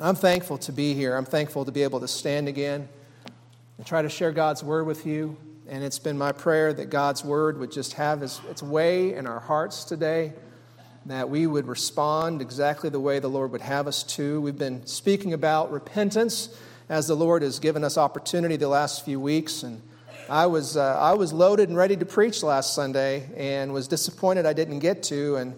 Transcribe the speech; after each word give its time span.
I'm 0.00 0.14
thankful 0.14 0.58
to 0.58 0.70
be 0.70 0.94
here. 0.94 1.16
I'm 1.16 1.24
thankful 1.24 1.64
to 1.64 1.72
be 1.72 1.82
able 1.82 1.98
to 1.98 2.06
stand 2.06 2.46
again 2.46 2.88
and 3.78 3.84
try 3.84 4.00
to 4.00 4.08
share 4.08 4.30
God's 4.30 4.62
word 4.62 4.86
with 4.86 5.04
you. 5.04 5.36
And 5.68 5.82
it's 5.82 5.98
been 5.98 6.16
my 6.16 6.30
prayer 6.30 6.72
that 6.72 6.88
God's 6.88 7.24
word 7.24 7.58
would 7.58 7.72
just 7.72 7.94
have 7.94 8.22
its, 8.22 8.40
its 8.48 8.62
way 8.62 9.14
in 9.14 9.26
our 9.26 9.40
hearts 9.40 9.82
today, 9.82 10.34
that 11.06 11.28
we 11.28 11.48
would 11.48 11.66
respond 11.66 12.40
exactly 12.40 12.90
the 12.90 13.00
way 13.00 13.18
the 13.18 13.26
Lord 13.26 13.50
would 13.50 13.60
have 13.60 13.88
us 13.88 14.04
to. 14.04 14.40
We've 14.40 14.56
been 14.56 14.86
speaking 14.86 15.32
about 15.32 15.72
repentance 15.72 16.56
as 16.88 17.08
the 17.08 17.16
Lord 17.16 17.42
has 17.42 17.58
given 17.58 17.82
us 17.82 17.98
opportunity 17.98 18.54
the 18.54 18.68
last 18.68 19.04
few 19.04 19.18
weeks. 19.18 19.64
And 19.64 19.82
I 20.30 20.46
was, 20.46 20.76
uh, 20.76 20.96
I 20.96 21.14
was 21.14 21.32
loaded 21.32 21.70
and 21.70 21.76
ready 21.76 21.96
to 21.96 22.06
preach 22.06 22.44
last 22.44 22.72
Sunday 22.72 23.28
and 23.36 23.72
was 23.72 23.88
disappointed 23.88 24.46
I 24.46 24.52
didn't 24.52 24.78
get 24.78 25.02
to. 25.04 25.34
And 25.34 25.56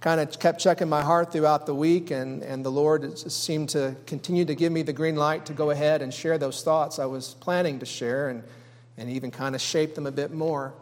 kind 0.00 0.18
of 0.18 0.38
kept 0.38 0.60
checking 0.60 0.88
my 0.88 1.02
heart 1.02 1.30
throughout 1.30 1.66
the 1.66 1.74
week, 1.74 2.10
and, 2.10 2.42
and 2.42 2.64
the 2.64 2.70
Lord 2.70 3.18
seemed 3.18 3.68
to 3.70 3.94
continue 4.06 4.46
to 4.46 4.54
give 4.54 4.72
me 4.72 4.82
the 4.82 4.94
green 4.94 5.16
light 5.16 5.44
to 5.46 5.52
go 5.52 5.70
ahead 5.70 6.00
and 6.00 6.12
share 6.12 6.38
those 6.38 6.62
thoughts 6.62 6.98
I 6.98 7.04
was 7.04 7.34
planning 7.34 7.78
to 7.80 7.86
share 7.86 8.30
and, 8.30 8.42
and 8.96 9.10
even 9.10 9.30
kind 9.30 9.54
of 9.54 9.60
shape 9.60 9.94
them 9.94 10.06
a 10.06 10.10
bit 10.10 10.32
more. 10.32 10.72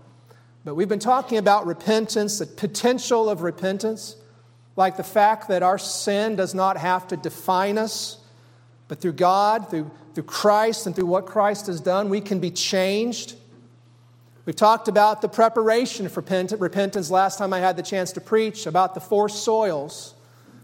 But 0.65 0.77
we've 0.77 0.89
been 0.89 1.01
talking 1.01 1.39
about 1.39 1.67
repentance, 1.67 2.39
the 2.39 2.47
potential 2.47 3.29
of 3.29 3.43
repentance, 3.43 4.17
like 4.77 4.97
the 4.97 5.03
fact 5.03 5.49
that 5.49 5.65
our 5.65 5.79
sin 5.79 6.37
does 6.37 6.55
not 6.55 6.77
have 6.77 7.09
to 7.09 7.17
define 7.17 7.77
us, 7.77 8.19
but 8.87 9.01
through 9.01 9.15
God, 9.15 9.69
through, 9.69 9.91
through 10.15 10.25
Christ, 10.25 10.87
and 10.87 10.95
through 10.95 11.07
what 11.07 11.27
Christ 11.27 11.67
has 11.67 11.81
done, 11.81 12.09
we 12.09 12.21
can 12.21 12.39
be 12.39 12.53
changed. 12.53 13.35
We've 14.49 14.57
talked 14.57 14.89
about 14.89 15.21
the 15.21 15.29
preparation 15.29 16.09
for 16.09 16.23
repentance 16.57 17.11
last 17.11 17.37
time 17.37 17.53
I 17.53 17.59
had 17.59 17.77
the 17.77 17.83
chance 17.83 18.13
to 18.13 18.23
preach, 18.23 18.65
about 18.65 18.95
the 18.95 19.01
four 19.01 19.29
soils, 19.29 20.15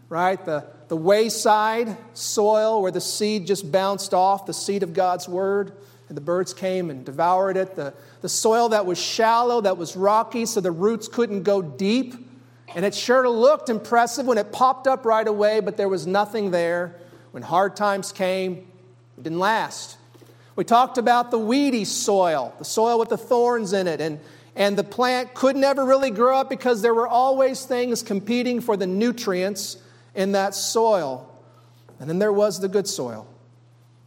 right? 0.08 0.42
The, 0.42 0.64
the 0.88 0.96
wayside 0.96 1.94
soil 2.14 2.80
where 2.80 2.90
the 2.90 3.02
seed 3.02 3.46
just 3.46 3.70
bounced 3.70 4.14
off, 4.14 4.46
the 4.46 4.54
seed 4.54 4.84
of 4.84 4.94
God's 4.94 5.28
word, 5.28 5.72
and 6.08 6.16
the 6.16 6.22
birds 6.22 6.54
came 6.54 6.88
and 6.88 7.04
devoured 7.04 7.58
it. 7.58 7.76
The, 7.76 7.92
the 8.22 8.28
soil 8.30 8.70
that 8.70 8.86
was 8.86 8.98
shallow, 8.98 9.60
that 9.60 9.76
was 9.76 9.96
rocky, 9.96 10.46
so 10.46 10.62
the 10.62 10.70
roots 10.72 11.06
couldn't 11.06 11.42
go 11.42 11.60
deep. 11.60 12.14
And 12.74 12.86
it 12.86 12.94
sure 12.94 13.28
looked 13.28 13.68
impressive 13.68 14.24
when 14.24 14.38
it 14.38 14.50
popped 14.50 14.86
up 14.86 15.04
right 15.04 15.28
away, 15.28 15.60
but 15.60 15.76
there 15.76 15.90
was 15.90 16.06
nothing 16.06 16.52
there. 16.52 16.98
When 17.32 17.42
hard 17.42 17.76
times 17.76 18.12
came, 18.12 18.66
it 19.18 19.24
didn't 19.24 19.40
last. 19.40 19.98
We 20.56 20.64
talked 20.64 20.98
about 20.98 21.30
the 21.30 21.38
weedy 21.38 21.84
soil, 21.84 22.54
the 22.58 22.64
soil 22.64 22.98
with 22.98 23.08
the 23.08 23.18
thorns 23.18 23.72
in 23.72 23.88
it, 23.88 24.00
and, 24.00 24.20
and 24.54 24.76
the 24.76 24.84
plant 24.84 25.34
could 25.34 25.56
never 25.56 25.84
really 25.84 26.10
grow 26.10 26.38
up 26.38 26.48
because 26.48 26.80
there 26.80 26.94
were 26.94 27.08
always 27.08 27.64
things 27.64 28.02
competing 28.02 28.60
for 28.60 28.76
the 28.76 28.86
nutrients 28.86 29.78
in 30.14 30.32
that 30.32 30.54
soil. 30.54 31.28
And 31.98 32.08
then 32.08 32.18
there 32.18 32.32
was 32.32 32.60
the 32.60 32.68
good 32.68 32.86
soil, 32.86 33.26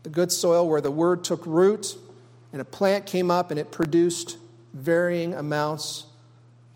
the 0.04 0.09
good 0.09 0.31
soil 0.31 0.70
where 0.70 0.81
the 0.81 0.92
word 0.92 1.23
took 1.23 1.45
root 1.45 1.98
and 2.54 2.61
a 2.61 2.66
plant 2.66 3.06
came 3.06 3.30
up 3.30 3.52
and 3.52 3.59
it 3.59 3.72
produced 3.72 4.38
varying 4.73 5.34
amounts 5.34 6.06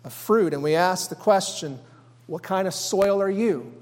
of 0.04 0.12
fruit. 0.12 0.52
And 0.52 0.62
we 0.62 0.74
asked 0.74 1.08
the 1.08 1.16
question 1.16 1.78
what 2.26 2.42
kind 2.42 2.68
of 2.68 2.74
soil 2.74 3.20
are 3.20 3.30
you? 3.30 3.72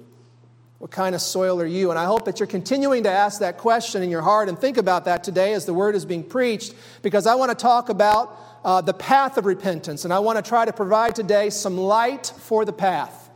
What 0.80 0.90
kind 0.90 1.14
of 1.14 1.20
soil 1.20 1.60
are 1.60 1.66
you? 1.66 1.90
And 1.90 1.98
I 1.98 2.06
hope 2.06 2.24
that 2.24 2.40
you're 2.40 2.46
continuing 2.46 3.02
to 3.02 3.10
ask 3.10 3.40
that 3.40 3.58
question 3.58 4.02
in 4.02 4.08
your 4.08 4.22
heart 4.22 4.48
and 4.48 4.58
think 4.58 4.78
about 4.78 5.04
that 5.04 5.22
today 5.22 5.52
as 5.52 5.66
the 5.66 5.74
word 5.74 5.94
is 5.94 6.06
being 6.06 6.24
preached, 6.24 6.74
because 7.02 7.26
I 7.26 7.34
want 7.34 7.50
to 7.50 7.54
talk 7.54 7.90
about 7.90 8.34
uh, 8.64 8.80
the 8.80 8.94
path 8.94 9.36
of 9.36 9.44
repentance. 9.44 10.06
And 10.06 10.12
I 10.12 10.20
want 10.20 10.42
to 10.42 10.48
try 10.48 10.64
to 10.64 10.72
provide 10.72 11.14
today 11.14 11.50
some 11.50 11.76
light 11.76 12.32
for 12.34 12.64
the 12.64 12.72
path. 12.72 13.28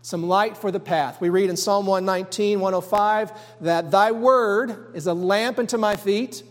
Some 0.00 0.26
light 0.26 0.56
for 0.56 0.70
the 0.70 0.80
path. 0.80 1.20
We 1.20 1.28
read 1.28 1.50
in 1.50 1.58
Psalm 1.58 1.84
119, 1.84 2.58
105, 2.58 3.32
that 3.60 3.90
thy 3.90 4.12
word 4.12 4.94
is 4.94 5.06
a 5.06 5.12
lamp 5.12 5.58
unto 5.58 5.76
my 5.76 5.96
feet 5.96 6.42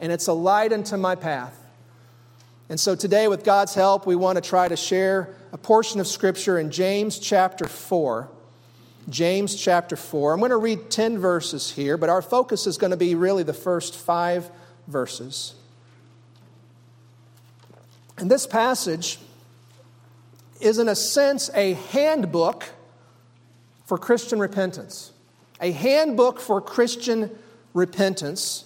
and 0.00 0.10
it's 0.10 0.28
a 0.28 0.32
light 0.32 0.72
unto 0.72 0.96
my 0.96 1.14
path. 1.14 1.58
And 2.70 2.80
so 2.80 2.96
today, 2.96 3.28
with 3.28 3.44
God's 3.44 3.74
help, 3.74 4.06
we 4.06 4.16
want 4.16 4.36
to 4.36 4.48
try 4.48 4.66
to 4.66 4.76
share 4.76 5.36
a 5.52 5.58
portion 5.58 6.00
of 6.00 6.06
Scripture 6.06 6.58
in 6.58 6.70
James 6.70 7.18
chapter 7.18 7.68
4. 7.68 8.30
James 9.08 9.54
chapter 9.54 9.96
4. 9.96 10.32
I'm 10.32 10.38
going 10.38 10.50
to 10.50 10.56
read 10.56 10.90
10 10.90 11.18
verses 11.18 11.70
here, 11.70 11.96
but 11.96 12.08
our 12.08 12.22
focus 12.22 12.66
is 12.66 12.78
going 12.78 12.92
to 12.92 12.96
be 12.96 13.14
really 13.14 13.42
the 13.42 13.52
first 13.52 13.96
five 13.96 14.50
verses. 14.86 15.54
And 18.18 18.30
this 18.30 18.46
passage 18.46 19.18
is, 20.60 20.78
in 20.78 20.88
a 20.88 20.94
sense, 20.94 21.50
a 21.54 21.74
handbook 21.74 22.68
for 23.86 23.98
Christian 23.98 24.38
repentance. 24.38 25.12
A 25.60 25.72
handbook 25.72 26.40
for 26.40 26.60
Christian 26.60 27.30
repentance. 27.74 28.64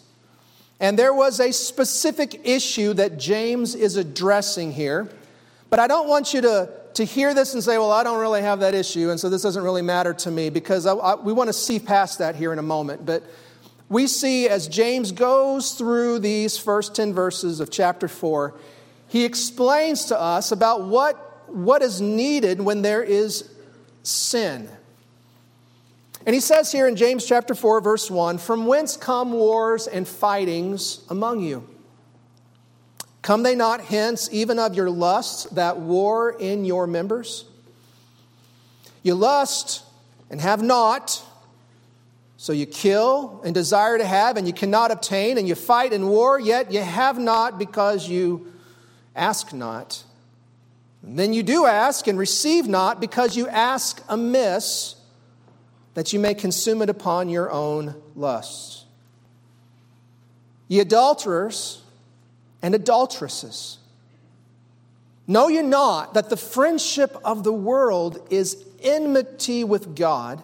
And 0.79 0.99
there 0.99 1.15
was 1.15 1.41
a 1.41 1.53
specific 1.53 2.43
issue 2.45 2.93
that 2.95 3.19
James 3.19 3.75
is 3.75 3.97
addressing 3.97 4.73
here. 4.73 5.09
But 5.71 5.81
I 5.81 5.87
don't 5.87 6.09
want 6.09 6.35
you 6.35 6.43
to 6.43 6.71
to 6.97 7.05
hear 7.05 7.35
this 7.35 7.53
and 7.53 7.63
say, 7.63 7.77
well, 7.77 7.93
I 7.93 8.03
don't 8.03 8.19
really 8.19 8.41
have 8.41 8.61
that 8.61 8.75
issue, 8.75 9.11
and 9.11 9.21
so 9.21 9.29
this 9.29 9.43
doesn't 9.43 9.63
really 9.63 9.83
matter 9.83 10.15
to 10.15 10.31
me, 10.31 10.49
because 10.49 10.87
I, 10.87 10.95
I, 10.95 11.15
we 11.15 11.33
want 11.33 11.49
to 11.49 11.53
see 11.53 11.79
past 11.79 12.19
that 12.21 12.37
here 12.37 12.55
in 12.55 12.59
a 12.59 12.63
moment. 12.63 13.05
But 13.05 13.23
we 13.91 14.07
see 14.07 14.49
as 14.49 14.67
James 14.67 15.13
goes 15.13 15.73
through 15.73 16.21
these 16.21 16.57
first 16.57 16.95
10 16.97 17.13
verses 17.13 17.61
of 17.61 17.71
chapter 17.71 18.09
4, 18.09 18.55
he 19.09 19.27
explains 19.27 20.07
to 20.07 20.19
us 20.19 20.53
about 20.53 20.85
what, 20.85 21.49
what 21.49 21.83
is 21.83 22.01
needed 22.01 22.63
when 22.63 22.81
there 22.81 23.03
is 23.03 23.51
sin. 24.03 24.67
And 26.25 26.35
he 26.35 26.41
says 26.41 26.73
here 26.73 26.89
in 26.89 26.97
James 26.97 27.27
chapter 27.27 27.55
4, 27.55 27.83
verse 27.83 28.11
1 28.11 28.39
From 28.39 28.67
whence 28.67 28.97
come 28.97 29.33
wars 29.33 29.87
and 29.87 30.09
fightings 30.09 31.05
among 31.11 31.41
you? 31.41 31.69
Come 33.27 33.43
they 33.43 33.57
not 33.57 33.81
hence, 33.81 34.29
even 34.31 34.61
of 34.61 34.77
your 34.77 34.89
lusts 34.89 35.47
that 35.47 35.79
war 35.81 36.31
in 36.31 36.65
your 36.65 36.87
members? 36.87 37.45
You 39.03 39.17
lust 39.17 39.83
and 40.31 40.41
have 40.41 40.63
not, 40.63 41.25
so 42.37 42.53
you 42.53 42.67
kill 42.67 43.43
and 43.45 43.53
desire 43.53 43.99
to 43.99 44.05
have, 44.07 44.37
and 44.37 44.47
you 44.47 44.53
cannot 44.53 44.93
obtain, 44.93 45.39
and 45.39 45.49
you 45.49 45.57
fight 45.57 45.93
and 45.93 46.09
war, 46.09 46.39
yet 46.39 46.71
you 46.71 46.81
have 46.81 47.19
not 47.19 47.59
because 47.59 48.09
you 48.09 48.53
ask 49.17 49.53
not. 49.53 50.05
And 51.03 51.19
then 51.19 51.33
you 51.33 51.43
do 51.43 51.67
ask 51.67 52.07
and 52.07 52.17
receive 52.17 52.69
not 52.69 53.01
because 53.01 53.37
you 53.37 53.49
ask 53.49 54.05
amiss, 54.09 54.95
that 55.95 56.13
you 56.13 56.21
may 56.21 56.35
consume 56.35 56.81
it 56.81 56.89
upon 56.89 57.29
your 57.29 57.51
own 57.51 58.01
lusts. 58.15 58.85
Ye 60.69 60.79
adulterers, 60.79 61.83
and 62.63 62.75
adulteresses. 62.75 63.79
Know 65.27 65.49
you 65.49 65.63
not 65.63 66.15
that 66.15 66.31
the 66.31 66.37
friendship 66.37 67.17
of 67.25 67.43
the 67.43 67.53
world 67.53 68.27
is 68.31 68.65
enmity 68.81 69.65
with 69.65 69.97
God? 69.97 70.43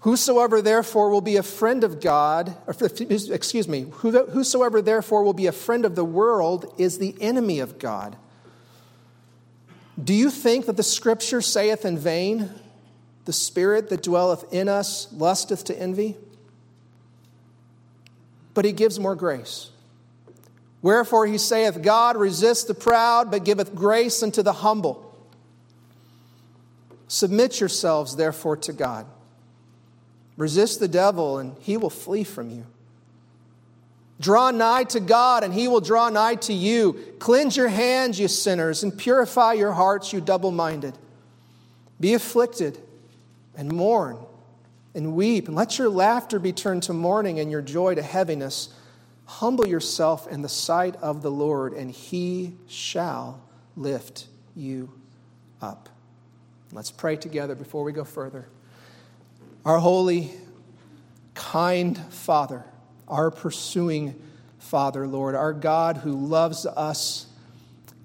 Whosoever 0.00 0.60
therefore 0.60 1.08
will 1.08 1.22
be 1.22 1.36
a 1.36 1.42
friend 1.42 1.82
of 1.82 1.98
God, 2.02 2.54
excuse 2.68 3.66
me, 3.66 3.86
whosoever 3.90 4.82
therefore 4.82 5.24
will 5.24 5.32
be 5.32 5.46
a 5.46 5.52
friend 5.52 5.86
of 5.86 5.94
the 5.94 6.04
world 6.04 6.74
is 6.76 6.98
the 6.98 7.16
enemy 7.22 7.60
of 7.60 7.78
God. 7.78 8.16
Do 10.02 10.12
you 10.12 10.30
think 10.30 10.66
that 10.66 10.76
the 10.76 10.82
scripture 10.82 11.40
saith 11.40 11.86
in 11.86 11.96
vain, 11.96 12.50
The 13.24 13.32
spirit 13.32 13.88
that 13.88 14.02
dwelleth 14.02 14.52
in 14.52 14.68
us 14.68 15.10
lusteth 15.10 15.64
to 15.64 15.78
envy? 15.78 16.16
But 18.52 18.66
he 18.66 18.72
gives 18.72 19.00
more 19.00 19.14
grace. 19.14 19.70
Wherefore 20.84 21.26
he 21.26 21.38
saith, 21.38 21.80
God 21.80 22.14
resists 22.14 22.64
the 22.64 22.74
proud, 22.74 23.30
but 23.30 23.42
giveth 23.42 23.74
grace 23.74 24.22
unto 24.22 24.42
the 24.42 24.52
humble. 24.52 25.16
Submit 27.08 27.58
yourselves, 27.58 28.16
therefore, 28.16 28.58
to 28.58 28.74
God. 28.74 29.06
Resist 30.36 30.80
the 30.80 30.88
devil, 30.88 31.38
and 31.38 31.56
he 31.60 31.78
will 31.78 31.88
flee 31.88 32.22
from 32.22 32.50
you. 32.50 32.66
Draw 34.20 34.50
nigh 34.50 34.84
to 34.84 35.00
God, 35.00 35.42
and 35.42 35.54
he 35.54 35.68
will 35.68 35.80
draw 35.80 36.10
nigh 36.10 36.34
to 36.34 36.52
you. 36.52 37.00
Cleanse 37.18 37.56
your 37.56 37.68
hands, 37.68 38.20
you 38.20 38.28
sinners, 38.28 38.82
and 38.82 38.94
purify 38.94 39.54
your 39.54 39.72
hearts, 39.72 40.12
you 40.12 40.20
double 40.20 40.50
minded. 40.50 40.98
Be 41.98 42.12
afflicted, 42.12 42.78
and 43.56 43.72
mourn, 43.72 44.18
and 44.94 45.14
weep, 45.14 45.48
and 45.48 45.56
let 45.56 45.78
your 45.78 45.88
laughter 45.88 46.38
be 46.38 46.52
turned 46.52 46.82
to 46.82 46.92
mourning, 46.92 47.40
and 47.40 47.50
your 47.50 47.62
joy 47.62 47.94
to 47.94 48.02
heaviness. 48.02 48.68
Humble 49.26 49.66
yourself 49.66 50.26
in 50.28 50.42
the 50.42 50.48
sight 50.48 50.96
of 50.96 51.22
the 51.22 51.30
Lord, 51.30 51.72
and 51.72 51.90
he 51.90 52.54
shall 52.68 53.40
lift 53.76 54.26
you 54.54 54.92
up. 55.62 55.88
Let's 56.72 56.90
pray 56.90 57.16
together 57.16 57.54
before 57.54 57.84
we 57.84 57.92
go 57.92 58.04
further. 58.04 58.46
Our 59.64 59.78
holy, 59.78 60.30
kind 61.34 61.96
Father, 61.96 62.64
our 63.08 63.30
pursuing 63.30 64.20
Father, 64.58 65.06
Lord, 65.06 65.34
our 65.34 65.52
God 65.52 65.98
who 65.98 66.12
loves 66.12 66.66
us 66.66 67.26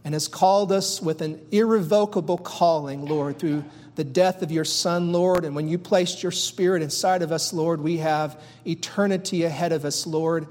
and 0.03 0.13
has 0.13 0.27
called 0.27 0.71
us 0.71 1.01
with 1.01 1.21
an 1.21 1.39
irrevocable 1.51 2.37
calling, 2.37 3.05
Lord, 3.05 3.39
through 3.39 3.65
the 3.95 4.03
death 4.03 4.41
of 4.41 4.51
your 4.51 4.65
Son, 4.65 5.11
Lord. 5.11 5.45
And 5.45 5.55
when 5.55 5.67
you 5.67 5.77
placed 5.77 6.23
your 6.23 6.31
Spirit 6.31 6.81
inside 6.81 7.21
of 7.21 7.31
us, 7.31 7.51
Lord, 7.51 7.81
we 7.81 7.97
have 7.97 8.41
eternity 8.65 9.43
ahead 9.43 9.71
of 9.71 9.83
us, 9.83 10.07
Lord. 10.07 10.47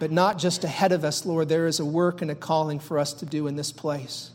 But 0.00 0.10
not 0.10 0.38
just 0.38 0.64
ahead 0.64 0.92
of 0.92 1.04
us, 1.04 1.26
Lord, 1.26 1.50
there 1.50 1.66
is 1.66 1.78
a 1.78 1.84
work 1.84 2.22
and 2.22 2.30
a 2.30 2.34
calling 2.34 2.80
for 2.80 2.98
us 2.98 3.12
to 3.12 3.26
do 3.26 3.46
in 3.46 3.54
this 3.54 3.70
place. 3.70 4.30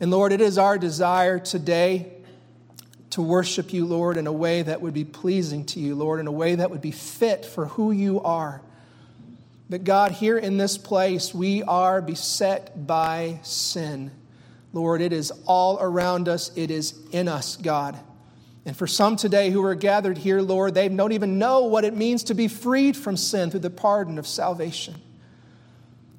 And 0.00 0.10
Lord, 0.10 0.32
it 0.32 0.40
is 0.40 0.58
our 0.58 0.76
desire 0.76 1.38
today 1.38 2.12
to 3.10 3.22
worship 3.22 3.72
you, 3.72 3.86
Lord, 3.86 4.16
in 4.16 4.26
a 4.26 4.32
way 4.32 4.62
that 4.62 4.80
would 4.80 4.92
be 4.92 5.04
pleasing 5.04 5.64
to 5.66 5.80
you, 5.80 5.94
Lord, 5.94 6.18
in 6.18 6.26
a 6.26 6.32
way 6.32 6.56
that 6.56 6.70
would 6.70 6.80
be 6.80 6.90
fit 6.90 7.46
for 7.46 7.66
who 7.66 7.92
you 7.92 8.20
are. 8.20 8.62
But 9.68 9.84
God, 9.84 10.10
here 10.10 10.36
in 10.36 10.56
this 10.56 10.76
place, 10.76 11.32
we 11.32 11.62
are 11.62 12.02
beset 12.02 12.86
by 12.88 13.38
sin. 13.44 14.10
Lord, 14.72 15.00
it 15.00 15.12
is 15.12 15.32
all 15.46 15.78
around 15.80 16.28
us, 16.28 16.50
it 16.56 16.72
is 16.72 16.98
in 17.12 17.28
us, 17.28 17.56
God. 17.56 17.96
And 18.66 18.76
for 18.76 18.86
some 18.86 19.16
today 19.16 19.50
who 19.50 19.64
are 19.64 19.74
gathered 19.74 20.18
here, 20.18 20.40
Lord, 20.42 20.74
they 20.74 20.88
don't 20.88 21.12
even 21.12 21.38
know 21.38 21.64
what 21.64 21.84
it 21.84 21.96
means 21.96 22.24
to 22.24 22.34
be 22.34 22.46
freed 22.46 22.96
from 22.96 23.16
sin 23.16 23.50
through 23.50 23.60
the 23.60 23.70
pardon 23.70 24.18
of 24.18 24.26
salvation. 24.26 25.00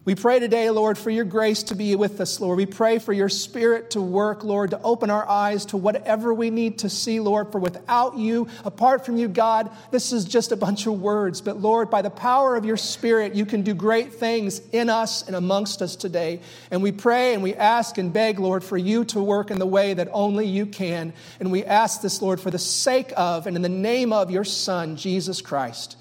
We 0.03 0.15
pray 0.15 0.39
today, 0.39 0.67
Lord, 0.71 0.97
for 0.97 1.11
your 1.11 1.25
grace 1.25 1.61
to 1.63 1.75
be 1.75 1.95
with 1.95 2.19
us, 2.21 2.39
Lord. 2.39 2.57
We 2.57 2.65
pray 2.65 2.97
for 2.97 3.13
your 3.13 3.29
spirit 3.29 3.91
to 3.91 4.01
work, 4.01 4.43
Lord, 4.43 4.71
to 4.71 4.81
open 4.81 5.11
our 5.11 5.29
eyes 5.29 5.63
to 5.67 5.77
whatever 5.77 6.33
we 6.33 6.49
need 6.49 6.79
to 6.79 6.89
see, 6.89 7.19
Lord. 7.19 7.51
For 7.51 7.59
without 7.59 8.17
you, 8.17 8.47
apart 8.65 9.05
from 9.05 9.17
you, 9.17 9.27
God, 9.27 9.69
this 9.91 10.11
is 10.11 10.25
just 10.25 10.51
a 10.51 10.55
bunch 10.55 10.87
of 10.87 10.99
words. 10.99 11.39
But 11.39 11.61
Lord, 11.61 11.91
by 11.91 12.01
the 12.01 12.09
power 12.09 12.55
of 12.55 12.65
your 12.65 12.77
spirit, 12.77 13.35
you 13.35 13.45
can 13.45 13.61
do 13.61 13.75
great 13.75 14.11
things 14.11 14.59
in 14.71 14.89
us 14.89 15.27
and 15.27 15.35
amongst 15.35 15.83
us 15.83 15.95
today. 15.95 16.41
And 16.71 16.81
we 16.81 16.91
pray 16.91 17.35
and 17.35 17.43
we 17.43 17.53
ask 17.53 17.99
and 17.99 18.11
beg, 18.11 18.39
Lord, 18.39 18.63
for 18.63 18.79
you 18.79 19.05
to 19.05 19.21
work 19.21 19.51
in 19.51 19.59
the 19.59 19.67
way 19.67 19.93
that 19.93 20.07
only 20.13 20.47
you 20.47 20.65
can. 20.65 21.13
And 21.39 21.51
we 21.51 21.63
ask 21.63 22.01
this, 22.01 22.23
Lord, 22.23 22.41
for 22.41 22.49
the 22.49 22.57
sake 22.57 23.13
of 23.15 23.45
and 23.45 23.55
in 23.55 23.61
the 23.61 23.69
name 23.69 24.13
of 24.13 24.31
your 24.31 24.45
Son, 24.45 24.95
Jesus 24.95 25.41
Christ. 25.41 25.95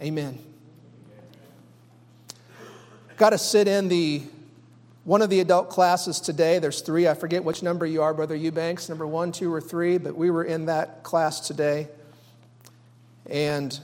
Amen 0.00 0.53
got 3.16 3.30
to 3.30 3.38
sit 3.38 3.68
in 3.68 3.88
the 3.88 4.22
one 5.04 5.22
of 5.22 5.30
the 5.30 5.40
adult 5.40 5.68
classes 5.68 6.18
today. 6.18 6.58
There's 6.58 6.80
three. 6.80 7.06
I 7.06 7.14
forget 7.14 7.44
which 7.44 7.62
number 7.62 7.84
you 7.84 8.02
are, 8.02 8.14
Brother 8.14 8.34
Eubanks, 8.34 8.88
number 8.88 9.06
one, 9.06 9.32
two, 9.32 9.52
or 9.52 9.60
three, 9.60 9.98
but 9.98 10.16
we 10.16 10.30
were 10.30 10.44
in 10.44 10.66
that 10.66 11.02
class 11.02 11.40
today. 11.40 11.88
And 13.28 13.78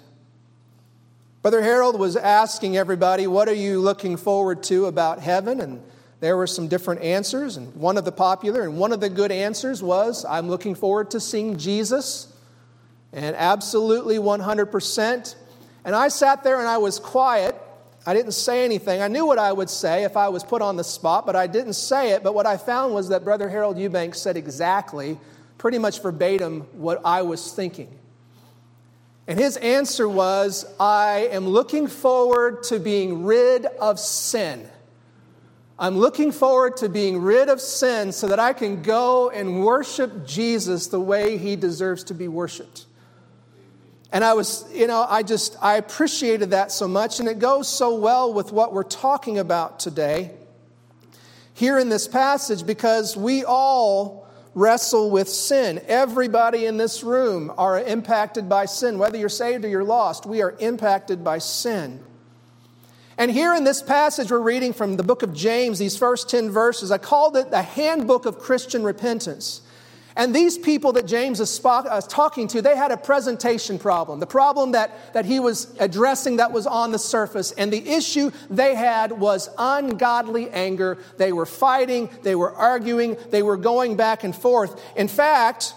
Brother 1.43 1.62
Harold 1.62 1.99
was 1.99 2.17
asking 2.17 2.77
everybody, 2.77 3.27
What 3.27 3.49
are 3.49 3.55
you 3.55 3.81
looking 3.81 4.17
forward 4.17 4.62
to 4.65 4.87
about 4.87 5.21
heaven? 5.21 5.61
And 5.61 5.83
there 6.21 6.37
were 6.37 6.47
some 6.47 6.69
different 6.69 7.03
answers, 7.03 7.56
and 7.56 7.75
one 7.76 7.97
of 7.97 8.05
the 8.05 8.12
popular 8.12 8.62
and 8.62 8.79
one 8.79 8.93
of 8.93 9.00
the 9.00 9.09
good 9.09 9.31
answers 9.31 9.83
was, 9.83 10.25
I'm 10.25 10.49
looking 10.49 10.75
forward 10.75 11.11
to 11.12 11.21
seeing 11.21 11.56
Jesus. 11.56 12.26
And 13.12 13.35
absolutely 13.37 14.19
100%. 14.19 15.35
And 15.85 15.94
I 15.97 16.09
sat 16.09 16.44
there 16.44 16.61
and 16.61 16.69
I 16.69 16.79
was 16.79 16.99
quiet 16.99 17.56
I 18.06 18.14
didn't 18.14 18.32
say 18.32 18.64
anything. 18.64 19.02
I 19.02 19.08
knew 19.08 19.26
what 19.26 19.38
I 19.38 19.52
would 19.52 19.69
say 19.69 20.05
if 20.05 20.17
I 20.17 20.29
was 20.29 20.43
put 20.43 20.62
on 20.62 20.76
the 20.76 20.85
spot, 20.85 21.26
but 21.26 21.37
I 21.37 21.47
didn't 21.47 21.75
say 21.75 22.12
it. 22.12 22.23
But 22.23 22.35
what 22.35 22.47
I 22.47 22.56
found 22.56 22.94
was 22.94 23.08
that 23.11 23.25
Brother 23.25 23.49
Harold 23.49 23.79
Eubanks 23.79 24.20
said 24.20 24.37
exactly, 24.37 25.19
pretty 25.58 25.79
much 25.79 26.00
verbatim, 26.00 26.62
what 26.73 27.02
I 27.05 27.23
was 27.23 27.52
thinking. 27.52 27.94
And 29.26 29.38
his 29.38 29.58
answer 29.58 30.08
was 30.08 30.64
I 30.81 31.29
am 31.31 31.47
looking 31.47 31.87
forward 31.87 32.62
to 32.64 32.81
being 32.81 33.25
rid 33.25 33.67
of 33.67 34.00
sin. 34.00 34.67
I'm 35.79 35.97
looking 35.97 36.32
forward 36.32 36.79
to 36.79 36.88
being 36.88 37.23
rid 37.23 37.49
of 37.49 37.61
sin 37.61 38.12
so 38.12 38.29
that 38.29 38.38
I 38.38 38.52
can 38.52 38.82
go 38.82 39.31
and 39.31 39.64
worship 39.64 40.26
Jesus 40.26 40.88
the 40.88 41.00
way 41.00 41.38
he 41.38 41.55
deserves 41.55 42.05
to 42.05 42.14
be 42.14 42.29
worshiped. 42.29 42.87
And 44.12 44.25
I 44.25 44.35
was, 44.35 44.65
you 44.73 44.87
know, 44.87 45.07
I 45.09 45.23
just, 45.23 45.57
I 45.62 45.77
appreciated 45.77 46.51
that 46.51 46.73
so 46.73 46.89
much. 46.89 47.21
And 47.21 47.29
it 47.29 47.39
goes 47.39 47.69
so 47.69 47.95
well 47.95 48.33
with 48.33 48.53
what 48.53 48.73
we're 48.73 48.83
talking 48.83 49.39
about 49.39 49.79
today 49.79 50.33
here 51.55 51.79
in 51.79 51.89
this 51.89 52.09
passage 52.09 52.67
because 52.67 53.17
we 53.17 53.45
all 53.45 54.27
wrestle 54.55 55.11
with 55.11 55.29
sin. 55.29 55.81
Everybody 55.87 56.67
in 56.67 56.77
this 56.77 57.05
room 57.05 57.53
are 57.57 57.81
impacted 57.81 58.49
by 58.49 58.67
sin. 58.67 58.99
Whether 58.99 59.19
you're 59.19 59.29
saved 59.29 59.65
or 59.65 59.69
you're 59.69 59.85
lost, 59.85 60.27
we 60.27 60.43
are 60.43 60.57
impacted 60.59 61.23
by 61.23 61.39
sin. 61.39 62.03
And 63.17 63.31
here 63.31 63.55
in 63.55 63.65
this 63.65 63.83
passage, 63.83 64.31
we're 64.31 64.41
reading 64.41 64.73
from 64.73 64.97
the 64.97 65.03
book 65.03 65.23
of 65.23 65.35
James, 65.35 65.79
these 65.79 65.97
first 65.97 66.31
10 66.31 66.51
verses. 66.51 66.91
I 66.91 66.99
called 66.99 67.37
it 67.37 67.51
the 67.51 67.62
handbook 67.62 68.25
of 68.25 68.39
Christian 68.39 68.83
repentance. 68.83 69.61
And 70.21 70.35
these 70.35 70.59
people 70.59 70.93
that 70.93 71.07
James 71.07 71.41
is 71.41 71.65
uh, 71.65 71.99
talking 72.03 72.47
to, 72.49 72.61
they 72.61 72.77
had 72.77 72.93
a 72.93 72.99
presentation 72.99 73.79
problem, 73.79 74.21
the 74.21 74.27
problem 74.27 74.73
that, 74.73 75.15
that 75.15 75.25
he 75.25 75.41
was 75.41 75.75
addressing 75.81 76.37
that 76.37 76.53
was 76.53 76.67
on 76.67 76.93
the 76.93 76.99
surface. 76.99 77.53
And 77.53 77.73
the 77.73 77.89
issue 77.89 78.31
they 78.51 78.75
had 78.75 79.13
was 79.13 79.49
ungodly 79.57 80.51
anger. 80.51 80.99
They 81.17 81.33
were 81.33 81.47
fighting, 81.47 82.11
they 82.23 82.35
were 82.35 82.53
arguing, 82.53 83.17
they 83.31 83.43
were 83.43 83.57
going 83.57 83.97
back 83.97 84.23
and 84.23 84.37
forth. 84.37 84.79
In 84.95 85.09
fact, 85.09 85.73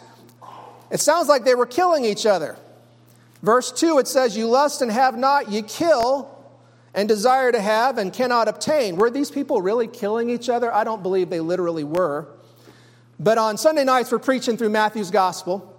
it 0.91 0.99
sounds 0.99 1.29
like 1.29 1.45
they 1.45 1.55
were 1.55 1.65
killing 1.65 2.03
each 2.03 2.25
other. 2.25 2.57
Verse 3.41 3.71
2, 3.71 3.99
it 3.99 4.09
says, 4.09 4.35
You 4.35 4.47
lust 4.47 4.81
and 4.81 4.91
have 4.91 5.15
not, 5.15 5.53
you 5.53 5.63
kill 5.63 6.29
and 6.93 7.07
desire 7.07 7.53
to 7.53 7.61
have 7.61 7.97
and 7.97 8.11
cannot 8.11 8.49
obtain. 8.49 8.97
Were 8.97 9.09
these 9.09 9.31
people 9.31 9.61
really 9.61 9.87
killing 9.87 10.29
each 10.29 10.49
other? 10.49 10.69
I 10.73 10.83
don't 10.83 11.01
believe 11.01 11.29
they 11.29 11.39
literally 11.39 11.85
were. 11.85 12.27
But 13.23 13.37
on 13.37 13.55
Sunday 13.57 13.85
nights, 13.85 14.11
we're 14.11 14.19
preaching 14.19 14.57
through 14.57 14.71
Matthew's 14.71 15.09
gospel, 15.09 15.73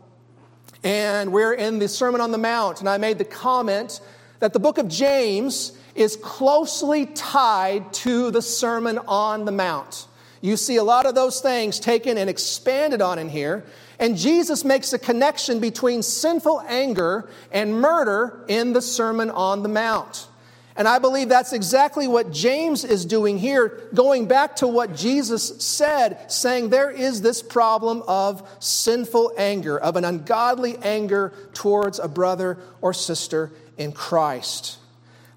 and 0.82 1.31
we're 1.31 1.52
in 1.52 1.79
the 1.79 1.88
Sermon 1.88 2.23
on 2.23 2.32
the 2.32 2.38
Mount. 2.38 2.81
And 2.81 2.88
I 2.88 2.96
made 2.96 3.19
the 3.19 3.25
comment 3.26 4.00
that 4.38 4.55
the 4.55 4.58
book 4.58 4.79
of 4.79 4.88
James 4.88 5.76
is 5.94 6.17
closely 6.17 7.05
tied 7.05 7.93
to 7.93 8.31
the 8.31 8.41
Sermon 8.41 8.99
on 9.06 9.44
the 9.44 9.52
Mount. 9.52 10.06
You 10.41 10.56
see 10.56 10.76
a 10.76 10.85
lot 10.85 11.05
of 11.05 11.14
those 11.14 11.43
things 11.43 11.79
taken 11.79 12.17
and 12.17 12.31
expanded 12.31 13.02
on 13.02 13.19
in 13.19 13.29
here. 13.29 13.67
And 13.99 14.17
Jesus 14.17 14.64
makes 14.64 14.94
a 14.94 14.99
connection 14.99 15.61
between 15.61 16.02
sinful 16.02 16.62
anger 16.67 17.29
and 17.52 17.79
murder 17.79 18.43
in 18.49 18.73
the 18.73 18.81
Sermon 18.81 19.29
on 19.31 19.62
the 19.62 19.69
Mount. 19.69 20.29
And 20.76 20.88
I 20.88 20.99
believe 20.99 21.29
that's 21.29 21.53
exactly 21.53 22.09
what 22.09 22.32
James 22.32 22.85
is 22.85 23.05
doing 23.05 23.38
here, 23.38 23.88
going 23.94 24.26
back 24.26 24.56
to 24.56 24.67
what 24.67 24.97
Jesus 24.97 25.65
said, 25.65 26.31
saying 26.31 26.71
there 26.71 26.91
is 26.91 27.23
this 27.23 27.43
problem 27.43 28.03
of 28.09 28.49
sinful 28.59 29.32
anger, 29.37 29.79
of 29.79 29.94
an 29.94 30.05
ungodly 30.05 30.76
anger 30.79 31.32
towards 31.53 32.00
a 32.00 32.09
brother 32.09 32.59
or 32.81 32.93
sister 32.93 33.53
in 33.79 33.93
Christ. 33.93 34.79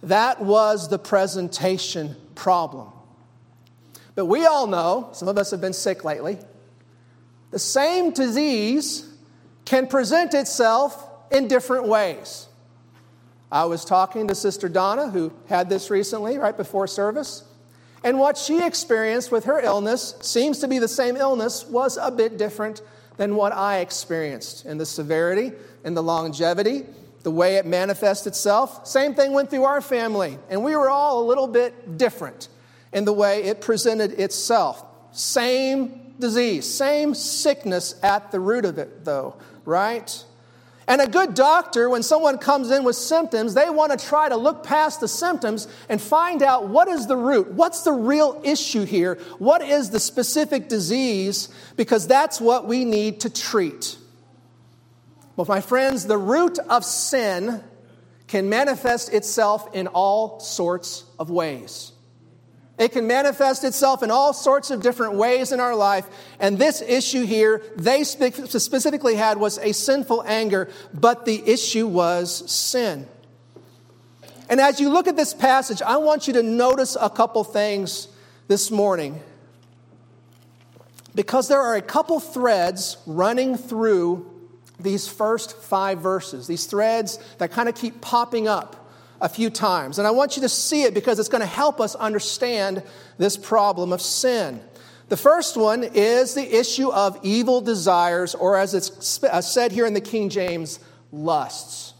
That 0.01 0.41
was 0.41 0.89
the 0.89 0.99
presentation 0.99 2.15
problem. 2.33 2.91
But 4.15 4.25
we 4.25 4.47
all 4.47 4.65
know, 4.65 5.09
some 5.13 5.27
of 5.27 5.37
us 5.37 5.51
have 5.51 5.61
been 5.61 5.73
sick 5.73 6.03
lately, 6.03 6.39
the 7.51 7.59
same 7.59 8.11
disease 8.11 9.07
can 9.65 9.85
present 9.85 10.33
itself 10.33 11.07
in 11.31 11.47
different 11.47 11.87
ways. 11.87 12.46
I 13.51 13.65
was 13.65 13.85
talking 13.85 14.27
to 14.27 14.35
Sister 14.35 14.67
Donna, 14.67 15.09
who 15.09 15.31
had 15.47 15.69
this 15.69 15.89
recently, 15.89 16.37
right 16.37 16.55
before 16.55 16.87
service. 16.87 17.43
And 18.03 18.19
what 18.19 18.37
she 18.37 18.63
experienced 18.63 19.31
with 19.31 19.45
her 19.45 19.59
illness 19.59 20.15
seems 20.21 20.59
to 20.59 20.67
be 20.67 20.79
the 20.79 20.87
same 20.87 21.15
illness, 21.15 21.65
was 21.65 21.97
a 21.97 22.11
bit 22.11 22.37
different 22.37 22.81
than 23.17 23.35
what 23.35 23.53
I 23.53 23.79
experienced 23.79 24.65
in 24.65 24.77
the 24.77 24.85
severity 24.85 25.51
and 25.83 25.97
the 25.97 26.03
longevity, 26.03 26.85
the 27.23 27.31
way 27.31 27.55
it 27.55 27.65
manifests 27.65 28.27
itself. 28.27 28.85
Same 28.85 29.15
thing 29.15 29.33
went 29.33 29.49
through 29.49 29.63
our 29.63 29.81
family, 29.81 30.37
and 30.49 30.63
we 30.63 30.75
were 30.75 30.89
all 30.89 31.23
a 31.23 31.25
little 31.25 31.47
bit 31.47 31.97
different 31.97 32.49
in 32.93 33.05
the 33.05 33.13
way 33.13 33.43
it 33.43 33.61
presented 33.61 34.19
itself. 34.19 34.85
Same 35.11 36.13
disease, 36.19 36.71
same 36.71 37.13
sickness 37.13 37.95
at 38.03 38.31
the 38.31 38.39
root 38.39 38.65
of 38.65 38.77
it, 38.77 39.03
though, 39.03 39.35
right? 39.65 40.23
And 40.89 41.01
a 41.01 41.07
good 41.07 41.33
doctor, 41.33 41.89
when 41.89 42.01
someone 42.01 42.37
comes 42.37 42.71
in 42.71 42.85
with 42.85 42.95
symptoms, 42.95 43.53
they 43.53 43.69
want 43.69 43.97
to 43.97 44.05
try 44.05 44.29
to 44.29 44.37
look 44.37 44.63
past 44.63 45.01
the 45.01 45.07
symptoms 45.07 45.67
and 45.89 46.01
find 46.01 46.41
out 46.41 46.69
what 46.69 46.87
is 46.87 47.07
the 47.07 47.17
root? 47.17 47.51
What's 47.51 47.83
the 47.83 47.91
real 47.91 48.39
issue 48.45 48.85
here? 48.85 49.15
What 49.37 49.61
is 49.61 49.89
the 49.89 49.99
specific 49.99 50.69
disease? 50.69 51.49
Because 51.75 52.07
that's 52.07 52.39
what 52.39 52.67
we 52.67 52.85
need 52.85 53.19
to 53.21 53.29
treat. 53.29 53.97
Well, 55.35 55.45
my 55.49 55.59
friends, 55.59 56.05
the 56.05 56.17
root 56.17 56.57
of 56.57 56.85
sin 56.85 57.63
can 58.27 58.47
manifest 58.47 59.13
itself 59.13 59.75
in 59.75 59.87
all 59.87 60.39
sorts 60.39 61.03
of 61.19 61.29
ways. 61.29 61.91
It 62.77 62.91
can 62.91 63.07
manifest 63.07 63.63
itself 63.63 64.03
in 64.03 64.11
all 64.11 64.33
sorts 64.33 64.69
of 64.69 64.81
different 64.81 65.15
ways 65.15 65.51
in 65.51 65.59
our 65.59 65.75
life. 65.75 66.05
And 66.39 66.59
this 66.59 66.81
issue 66.81 67.25
here, 67.25 67.63
they 67.75 68.03
specifically 68.03 69.15
had 69.15 69.37
was 69.37 69.57
a 69.57 69.73
sinful 69.73 70.23
anger, 70.27 70.69
but 70.93 71.25
the 71.25 71.41
issue 71.49 71.87
was 71.87 72.49
sin. 72.51 73.07
And 74.49 74.61
as 74.61 74.79
you 74.79 74.89
look 74.89 75.07
at 75.07 75.15
this 75.15 75.33
passage, 75.33 75.81
I 75.81 75.97
want 75.97 76.27
you 76.27 76.33
to 76.33 76.43
notice 76.43 76.95
a 76.99 77.09
couple 77.09 77.43
things 77.43 78.07
this 78.47 78.69
morning. 78.69 79.21
because 81.17 81.47
there 81.47 81.59
are 81.59 81.75
a 81.75 81.81
couple 81.81 82.19
threads 82.19 82.97
running 83.07 83.57
through 83.57 84.31
these 84.79 85.07
first 85.07 85.57
five 85.57 85.97
verses, 85.97 86.45
these 86.45 86.67
threads 86.67 87.17
that 87.39 87.49
kind 87.51 87.67
of 87.67 87.73
keep 87.73 87.99
popping 88.01 88.47
up 88.47 88.86
a 89.21 89.29
few 89.29 89.49
times. 89.49 89.97
And 89.97 90.07
I 90.07 90.11
want 90.11 90.35
you 90.35 90.41
to 90.43 90.49
see 90.49 90.83
it 90.83 90.93
because 90.93 91.19
it's 91.19 91.29
going 91.29 91.41
to 91.41 91.47
help 91.47 91.81
us 91.81 91.95
understand 91.95 92.83
this 93.17 93.37
problem 93.37 93.91
of 93.91 94.01
sin. 94.01 94.61
The 95.09 95.17
first 95.17 95.55
one 95.55 95.83
is 95.83 96.33
the 96.33 96.57
issue 96.57 96.91
of 96.91 97.17
evil 97.23 97.61
desires, 97.61 98.35
or 98.35 98.57
as 98.57 98.73
it's 98.73 99.23
uh, 99.23 99.41
said 99.41 99.71
here 99.71 99.85
in 99.85 99.93
the 99.93 100.01
King 100.01 100.29
James, 100.29 100.79
lusts. 101.11 101.93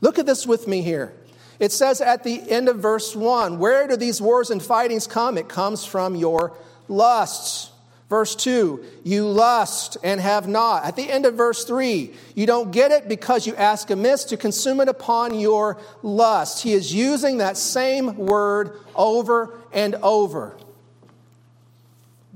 Look 0.00 0.18
at 0.18 0.26
this 0.26 0.46
with 0.46 0.68
me 0.68 0.82
here. 0.82 1.12
It 1.58 1.72
says 1.72 2.00
at 2.00 2.22
the 2.22 2.48
end 2.50 2.68
of 2.68 2.78
verse 2.78 3.16
1 3.16 3.58
Where 3.58 3.88
do 3.88 3.96
these 3.96 4.20
wars 4.20 4.50
and 4.50 4.62
fightings 4.62 5.06
come? 5.06 5.36
It 5.36 5.48
comes 5.48 5.84
from 5.84 6.14
your 6.14 6.56
lusts. 6.88 7.70
Verse 8.08 8.36
2, 8.36 8.84
you 9.02 9.26
lust 9.26 9.96
and 10.04 10.20
have 10.20 10.46
not. 10.46 10.84
At 10.84 10.94
the 10.94 11.10
end 11.10 11.26
of 11.26 11.34
verse 11.34 11.64
3, 11.64 12.14
you 12.36 12.46
don't 12.46 12.70
get 12.70 12.92
it 12.92 13.08
because 13.08 13.48
you 13.48 13.56
ask 13.56 13.90
amiss 13.90 14.24
to 14.24 14.36
consume 14.36 14.80
it 14.80 14.88
upon 14.88 15.38
your 15.38 15.80
lust. 16.02 16.62
He 16.62 16.72
is 16.72 16.94
using 16.94 17.38
that 17.38 17.56
same 17.56 18.16
word 18.16 18.78
over 18.94 19.58
and 19.72 19.96
over. 19.96 20.56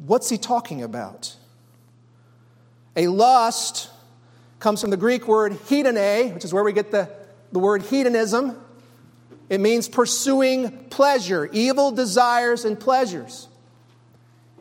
What's 0.06 0.28
he 0.28 0.38
talking 0.38 0.82
about? 0.82 1.36
A 2.96 3.06
lust 3.06 3.90
comes 4.58 4.80
from 4.80 4.90
the 4.90 4.96
Greek 4.96 5.28
word 5.28 5.52
hedone, 5.52 6.34
which 6.34 6.44
is 6.44 6.52
where 6.52 6.64
we 6.64 6.72
get 6.72 6.90
the, 6.90 7.08
the 7.52 7.60
word 7.60 7.82
hedonism. 7.82 8.60
It 9.48 9.60
means 9.60 9.88
pursuing 9.88 10.86
pleasure, 10.90 11.48
evil 11.52 11.92
desires 11.92 12.64
and 12.64 12.78
pleasures. 12.78 13.46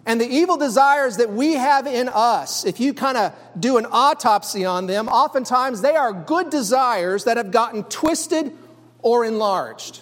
And 0.05 0.19
the 0.19 0.27
evil 0.27 0.57
desires 0.57 1.17
that 1.17 1.31
we 1.31 1.53
have 1.53 1.85
in 1.85 2.09
us, 2.09 2.65
if 2.65 2.79
you 2.79 2.93
kind 2.93 3.17
of 3.17 3.33
do 3.59 3.77
an 3.77 3.85
autopsy 3.91 4.65
on 4.65 4.87
them, 4.87 5.07
oftentimes 5.07 5.81
they 5.81 5.95
are 5.95 6.13
good 6.13 6.49
desires 6.49 7.25
that 7.25 7.37
have 7.37 7.51
gotten 7.51 7.83
twisted 7.83 8.53
or 9.01 9.25
enlarged. 9.25 10.01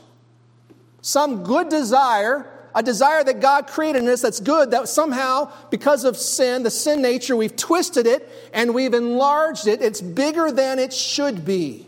Some 1.01 1.43
good 1.43 1.69
desire, 1.69 2.49
a 2.75 2.83
desire 2.83 3.23
that 3.23 3.39
God 3.39 3.67
created 3.67 4.03
in 4.03 4.09
us 4.09 4.21
that's 4.21 4.39
good, 4.39 4.71
that 4.71 4.87
somehow, 4.87 5.51
because 5.71 6.03
of 6.03 6.15
sin, 6.17 6.63
the 6.63 6.71
sin 6.71 7.01
nature, 7.01 7.35
we've 7.35 7.55
twisted 7.55 8.05
it 8.07 8.29
and 8.53 8.73
we've 8.73 8.93
enlarged 8.93 9.67
it. 9.67 9.81
It's 9.81 10.01
bigger 10.01 10.51
than 10.51 10.79
it 10.79 10.93
should 10.93 11.43
be. 11.43 11.85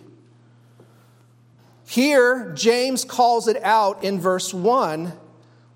Here, 1.85 2.51
James 2.55 3.03
calls 3.03 3.47
it 3.47 3.61
out 3.63 4.03
in 4.03 4.19
verse 4.19 4.53
1 4.53 5.13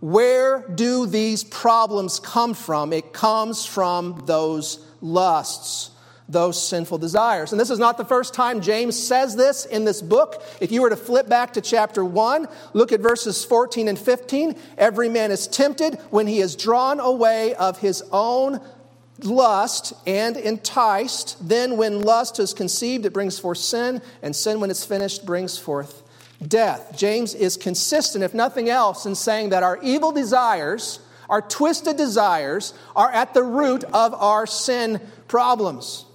where 0.03 0.67
do 0.67 1.05
these 1.05 1.45
problems 1.45 2.19
come 2.19 2.53
from? 2.53 2.91
It 2.91 3.13
comes 3.13 3.65
from 3.65 4.24
those 4.25 4.86
lusts, 5.00 5.91
those 6.27 6.62
sinful 6.62 6.98
desires. 6.98 7.53
And 7.53 7.62
this 7.62 7.69
is 7.69 7.79
not 7.79 7.98
the 7.98 8.03
first 8.03 8.33
time 8.33 8.60
James 8.60 9.01
says 9.01 9.38
this 9.38 9.63
in 9.63 9.86
this 9.86 10.01
book. 10.01 10.43
If 10.60 10.74
you 10.74 10.81
were 10.81 10.89
to 10.89 10.98
flip 10.98 11.29
back 11.29 11.53
to 11.53 11.62
chapter 11.62 12.03
1, 12.03 12.50
look 12.74 12.91
at 12.91 13.00
verses 13.00 13.45
14 13.45 13.88
and 13.88 13.98
15. 13.98 14.60
Every 14.77 15.07
man 15.07 15.31
is 15.31 15.48
tempted 15.48 15.95
when 16.10 16.27
he 16.27 16.39
is 16.39 16.57
drawn 16.57 17.00
away 17.00 17.55
of 17.55 17.77
his 17.79 18.03
own 18.12 18.60
lust 19.22 19.93
and 20.05 20.36
enticed. 20.36 21.48
Then, 21.48 21.77
when 21.77 22.01
lust 22.01 22.41
is 22.41 22.53
conceived, 22.53 23.05
it 23.05 23.13
brings 23.13 23.39
forth 23.39 23.60
sin, 23.60 24.01
and 24.22 24.36
sin, 24.36 24.60
when 24.60 24.69
it's 24.69 24.83
finished, 24.83 25.25
brings 25.25 25.57
forth 25.57 26.02
death. 26.47 26.93
James 26.97 27.33
is 27.33 27.57
consistent, 27.57 28.23
if 28.23 28.33
nothing 28.33 28.69
else, 28.69 29.05
in 29.05 29.15
saying 29.15 29.50
that 29.50 29.63
our 29.63 29.79
evil 29.81 30.12
desires, 30.12 31.00
our 31.29 31.41
twisted 31.41 31.97
desires, 31.97 32.73
are 32.95 33.12
at 33.12 33.33
the 33.33 33.43
root 33.43 33.83
of 33.85 34.13
our 34.13 34.45
sin 34.45 35.00
problems. 35.27 36.05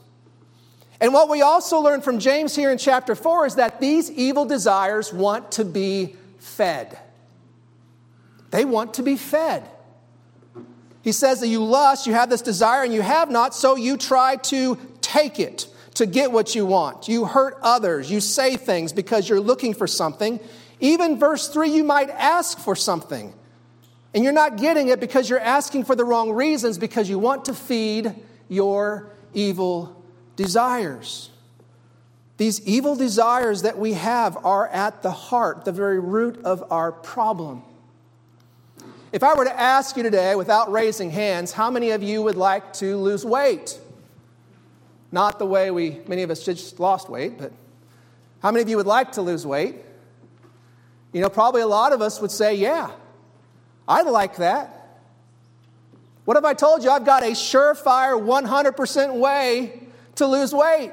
And 1.00 1.12
what 1.12 1.28
we 1.28 1.42
also 1.42 1.78
learn 1.80 2.00
from 2.00 2.18
James 2.18 2.56
here 2.56 2.70
in 2.70 2.78
chapter 2.78 3.14
4 3.14 3.46
is 3.46 3.54
that 3.54 3.80
these 3.80 4.10
evil 4.10 4.44
desires 4.44 5.12
want 5.12 5.52
to 5.52 5.64
be 5.64 6.16
fed. 6.38 6.98
They 8.50 8.64
want 8.64 8.94
to 8.94 9.02
be 9.02 9.16
fed. 9.16 9.68
He 11.02 11.12
says 11.12 11.40
that 11.40 11.48
you 11.48 11.64
lust, 11.64 12.06
you 12.06 12.12
have 12.14 12.30
this 12.30 12.42
desire, 12.42 12.82
and 12.82 12.92
you 12.92 13.02
have 13.02 13.30
not, 13.30 13.54
so 13.54 13.76
you 13.76 13.96
try 13.96 14.36
to 14.36 14.76
take 15.00 15.38
it 15.38 15.68
to 15.98 16.06
get 16.06 16.30
what 16.30 16.54
you 16.54 16.64
want. 16.64 17.08
You 17.08 17.24
hurt 17.24 17.58
others. 17.60 18.08
You 18.08 18.20
say 18.20 18.56
things 18.56 18.92
because 18.92 19.28
you're 19.28 19.40
looking 19.40 19.74
for 19.74 19.88
something. 19.88 20.38
Even 20.78 21.18
verse 21.18 21.48
3, 21.48 21.70
you 21.70 21.82
might 21.82 22.08
ask 22.08 22.56
for 22.60 22.76
something. 22.76 23.34
And 24.14 24.22
you're 24.22 24.32
not 24.32 24.58
getting 24.58 24.88
it 24.88 25.00
because 25.00 25.28
you're 25.28 25.40
asking 25.40 25.84
for 25.84 25.96
the 25.96 26.04
wrong 26.04 26.30
reasons, 26.30 26.78
because 26.78 27.10
you 27.10 27.18
want 27.18 27.46
to 27.46 27.54
feed 27.54 28.14
your 28.48 29.10
evil 29.34 30.00
desires. 30.36 31.30
These 32.36 32.64
evil 32.64 32.94
desires 32.94 33.62
that 33.62 33.76
we 33.76 33.94
have 33.94 34.36
are 34.44 34.68
at 34.68 35.02
the 35.02 35.10
heart, 35.10 35.64
the 35.64 35.72
very 35.72 35.98
root 35.98 36.40
of 36.44 36.62
our 36.70 36.92
problem. 36.92 37.64
If 39.10 39.24
I 39.24 39.34
were 39.34 39.46
to 39.46 39.60
ask 39.60 39.96
you 39.96 40.04
today, 40.04 40.36
without 40.36 40.70
raising 40.70 41.10
hands, 41.10 41.50
how 41.50 41.72
many 41.72 41.90
of 41.90 42.04
you 42.04 42.22
would 42.22 42.36
like 42.36 42.72
to 42.74 42.96
lose 42.98 43.24
weight? 43.24 43.80
Not 45.10 45.38
the 45.38 45.46
way 45.46 45.70
we, 45.70 46.00
many 46.06 46.22
of 46.22 46.30
us 46.30 46.44
just 46.44 46.78
lost 46.78 47.08
weight, 47.08 47.38
but 47.38 47.52
how 48.42 48.50
many 48.50 48.62
of 48.62 48.68
you 48.68 48.76
would 48.76 48.86
like 48.86 49.12
to 49.12 49.22
lose 49.22 49.46
weight? 49.46 49.76
You 51.12 51.20
know, 51.22 51.30
probably 51.30 51.62
a 51.62 51.66
lot 51.66 51.92
of 51.92 52.02
us 52.02 52.20
would 52.20 52.30
say, 52.30 52.54
yeah, 52.54 52.90
I'd 53.86 54.06
like 54.06 54.36
that. 54.36 55.00
What 56.24 56.36
if 56.36 56.44
I 56.44 56.52
told 56.52 56.84
you 56.84 56.90
I've 56.90 57.06
got 57.06 57.22
a 57.22 57.30
surefire 57.30 58.20
100% 58.20 59.14
way 59.14 59.80
to 60.16 60.26
lose 60.26 60.52
weight? 60.52 60.92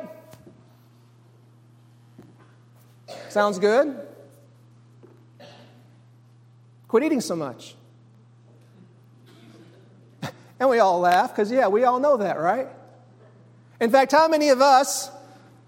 Sounds 3.27 3.59
good? 3.59 3.99
Quit 6.87 7.03
eating 7.03 7.19
so 7.19 7.35
much. 7.35 7.75
and 10.59 10.69
we 10.69 10.79
all 10.79 11.01
laugh 11.01 11.31
because, 11.31 11.51
yeah, 11.51 11.67
we 11.67 11.83
all 11.83 11.99
know 11.99 12.15
that, 12.15 12.39
right? 12.39 12.69
In 13.79 13.91
fact, 13.91 14.11
how 14.11 14.27
many 14.27 14.49
of 14.49 14.61
us 14.61 15.11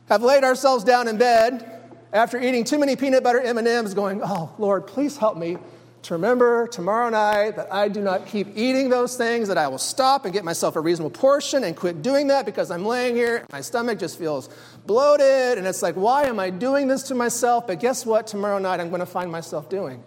have 0.10 0.24
laid 0.24 0.44
ourselves 0.44 0.84
down 0.84 1.08
in 1.08 1.18
bed 1.18 1.82
after 2.14 2.40
eating 2.40 2.64
too 2.64 2.80
many 2.80 2.96
peanut 2.96 3.24
butter 3.24 3.42
M&Ms 3.42 3.94
going, 3.94 4.22
"Oh, 4.24 4.54
Lord, 4.58 4.88
please 4.88 5.18
help 5.18 5.38
me 5.38 5.58
to 6.04 6.14
remember 6.14 6.68
tomorrow 6.68 7.10
night 7.10 7.58
that 7.58 7.74
I 7.74 7.90
do 7.90 8.02
not 8.02 8.26
keep 8.26 8.48
eating 8.56 8.90
those 8.90 9.18
things, 9.18 9.50
that 9.50 9.58
I 9.58 9.68
will 9.68 9.78
stop 9.78 10.24
and 10.24 10.34
get 10.34 10.46
myself 10.46 10.78
a 10.78 10.80
reasonable 10.80 11.12
portion 11.12 11.66
and 11.66 11.76
quit 11.76 12.02
doing 12.02 12.28
that 12.28 12.46
because 12.46 12.72
I'm 12.72 12.86
laying 12.86 13.16
here, 13.16 13.46
my 13.52 13.60
stomach 13.60 14.00
just 14.00 14.18
feels 14.18 14.50
bloated, 14.86 15.58
and 15.58 15.68
it's 15.68 15.82
like, 15.82 15.96
why 15.96 16.24
am 16.24 16.40
I 16.40 16.50
doing 16.50 16.88
this 16.88 17.04
to 17.04 17.16
myself? 17.16 17.68
But 17.68 17.82
guess 17.82 18.06
what? 18.06 18.26
Tomorrow 18.28 18.60
night 18.60 18.80
I'm 18.80 18.88
going 18.90 19.02
to 19.02 19.06
find 19.06 19.30
myself 19.30 19.70
doing. 19.70 20.02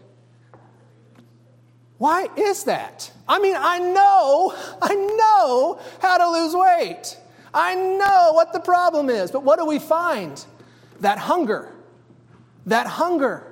Why 1.99 2.28
is 2.35 2.64
that? 2.64 3.11
I 3.28 3.38
mean, 3.40 3.57
I 3.59 3.78
know, 3.78 4.54
I 4.80 4.95
know 4.95 5.80
how 6.00 6.16
to 6.16 6.30
lose 6.30 6.57
weight. 6.57 7.19
I 7.52 7.75
know 7.75 8.33
what 8.33 8.52
the 8.52 8.61
problem 8.61 9.11
is, 9.11 9.30
but 9.30 9.42
what 9.42 9.59
do 9.59 9.66
we 9.66 9.78
find? 9.78 10.45
That 11.00 11.19
hunger. 11.19 11.73
That 12.66 12.87
hunger, 12.87 13.45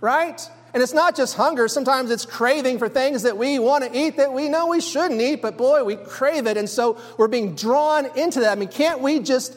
right? 0.00 0.40
And 0.74 0.82
it's 0.82 0.92
not 0.92 1.16
just 1.16 1.34
hunger, 1.34 1.66
sometimes 1.66 2.10
it's 2.10 2.26
craving 2.26 2.78
for 2.78 2.90
things 2.90 3.22
that 3.22 3.38
we 3.38 3.58
want 3.58 3.84
to 3.84 3.98
eat 3.98 4.18
that 4.18 4.32
we 4.32 4.50
know 4.50 4.66
we 4.66 4.82
shouldn't 4.82 5.20
eat, 5.20 5.40
but 5.40 5.56
boy, 5.56 5.82
we 5.82 5.96
crave 5.96 6.46
it. 6.46 6.58
And 6.58 6.68
so 6.68 7.00
we're 7.16 7.28
being 7.28 7.54
drawn 7.54 8.06
into 8.18 8.40
that. 8.40 8.52
I 8.52 8.54
mean, 8.54 8.68
can't 8.68 9.00
we 9.00 9.20
just 9.20 9.56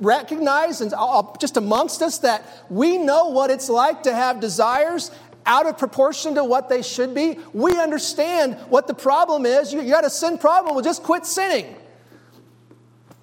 recognize 0.00 0.80
and 0.80 0.94
uh, 0.96 1.24
just 1.38 1.58
amongst 1.58 2.00
us 2.00 2.18
that 2.18 2.64
we 2.70 2.96
know 2.96 3.28
what 3.28 3.50
it's 3.50 3.68
like 3.68 4.04
to 4.04 4.14
have 4.14 4.40
desires 4.40 5.10
out 5.44 5.66
of 5.66 5.76
proportion 5.76 6.34
to 6.36 6.44
what 6.44 6.70
they 6.70 6.80
should 6.80 7.14
be? 7.14 7.38
We 7.52 7.78
understand 7.78 8.54
what 8.70 8.86
the 8.86 8.94
problem 8.94 9.44
is. 9.44 9.74
You, 9.74 9.82
you 9.82 9.90
got 9.90 10.06
a 10.06 10.10
sin 10.10 10.38
problem, 10.38 10.74
well, 10.74 10.82
just 10.82 11.02
quit 11.02 11.26
sinning. 11.26 11.76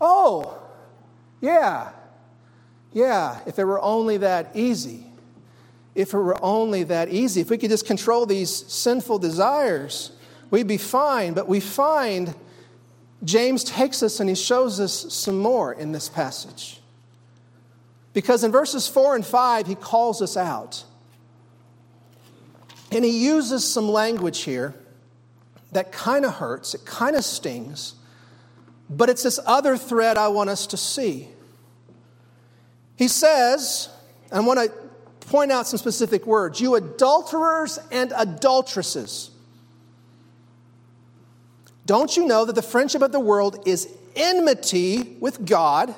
Oh, 0.05 0.61
yeah, 1.39 1.91
yeah, 2.91 3.39
if 3.45 3.57
it 3.57 3.63
were 3.63 3.81
only 3.81 4.17
that 4.17 4.51
easy. 4.53 5.05
If 5.95 6.13
it 6.13 6.17
were 6.17 6.37
only 6.43 6.83
that 6.83 7.07
easy. 7.07 7.39
If 7.39 7.49
we 7.49 7.57
could 7.57 7.69
just 7.69 7.85
control 7.85 8.25
these 8.25 8.51
sinful 8.51 9.19
desires, 9.19 10.11
we'd 10.51 10.67
be 10.67 10.77
fine. 10.77 11.33
But 11.33 11.47
we 11.47 11.61
find 11.61 12.35
James 13.23 13.63
takes 13.63 14.03
us 14.03 14.19
and 14.19 14.27
he 14.27 14.35
shows 14.35 14.81
us 14.81 15.13
some 15.13 15.39
more 15.39 15.71
in 15.71 15.93
this 15.93 16.09
passage. 16.09 16.81
Because 18.11 18.43
in 18.43 18.51
verses 18.51 18.89
4 18.89 19.15
and 19.15 19.25
5, 19.25 19.67
he 19.67 19.75
calls 19.75 20.21
us 20.21 20.35
out. 20.35 20.83
And 22.91 23.05
he 23.05 23.25
uses 23.25 23.65
some 23.65 23.87
language 23.87 24.41
here 24.41 24.75
that 25.71 25.93
kind 25.93 26.25
of 26.25 26.33
hurts, 26.35 26.75
it 26.75 26.85
kind 26.85 27.15
of 27.15 27.23
stings. 27.23 27.95
But 28.89 29.09
it's 29.09 29.23
this 29.23 29.39
other 29.45 29.77
thread 29.77 30.17
I 30.17 30.27
want 30.27 30.49
us 30.49 30.67
to 30.67 30.77
see. 30.77 31.27
He 32.95 33.07
says, 33.07 33.89
I 34.31 34.39
want 34.39 34.59
to 34.59 35.27
point 35.27 35.51
out 35.51 35.67
some 35.67 35.79
specific 35.79 36.25
words 36.25 36.59
you 36.59 36.75
adulterers 36.75 37.79
and 37.91 38.13
adulteresses. 38.15 39.31
Don't 41.85 42.15
you 42.15 42.25
know 42.25 42.45
that 42.45 42.53
the 42.53 42.61
friendship 42.61 43.01
of 43.01 43.11
the 43.11 43.19
world 43.19 43.63
is 43.65 43.89
enmity 44.15 45.17
with 45.19 45.45
God? 45.45 45.93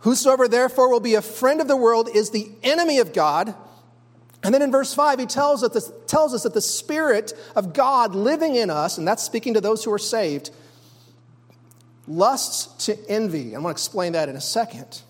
Whosoever 0.00 0.48
therefore 0.48 0.90
will 0.90 1.00
be 1.00 1.14
a 1.14 1.22
friend 1.22 1.60
of 1.60 1.68
the 1.68 1.76
world 1.76 2.08
is 2.14 2.30
the 2.30 2.50
enemy 2.62 2.98
of 2.98 3.12
God. 3.12 3.54
And 4.42 4.54
then 4.54 4.62
in 4.62 4.70
verse 4.70 4.94
5, 4.94 5.18
he 5.18 5.26
tells 5.26 5.64
us, 5.64 5.90
tells 6.06 6.32
us 6.32 6.44
that 6.44 6.54
the 6.54 6.60
Spirit 6.60 7.32
of 7.56 7.72
God 7.72 8.14
living 8.14 8.54
in 8.54 8.70
us, 8.70 8.96
and 8.96 9.06
that's 9.06 9.22
speaking 9.22 9.54
to 9.54 9.60
those 9.60 9.82
who 9.82 9.92
are 9.92 9.98
saved, 9.98 10.50
lusts 12.08 12.86
to 12.86 12.98
envy. 13.08 13.54
I 13.54 13.58
want 13.58 13.76
to 13.76 13.80
explain 13.80 14.12
that 14.12 14.28
in 14.28 14.36
a 14.36 14.40
second. 14.40 15.02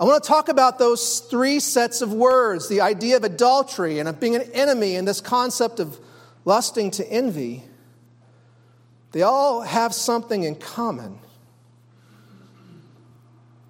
I 0.00 0.04
want 0.04 0.22
to 0.22 0.28
talk 0.28 0.48
about 0.48 0.78
those 0.78 1.20
three 1.20 1.60
sets 1.60 2.02
of 2.02 2.12
words 2.12 2.68
the 2.68 2.80
idea 2.80 3.16
of 3.16 3.24
adultery 3.24 4.00
and 4.00 4.08
of 4.08 4.18
being 4.18 4.34
an 4.34 4.42
enemy, 4.52 4.96
and 4.96 5.06
this 5.06 5.20
concept 5.20 5.78
of 5.78 5.98
lusting 6.44 6.90
to 6.92 7.08
envy. 7.10 7.62
They 9.12 9.22
all 9.22 9.62
have 9.62 9.94
something 9.94 10.42
in 10.42 10.56
common. 10.56 11.18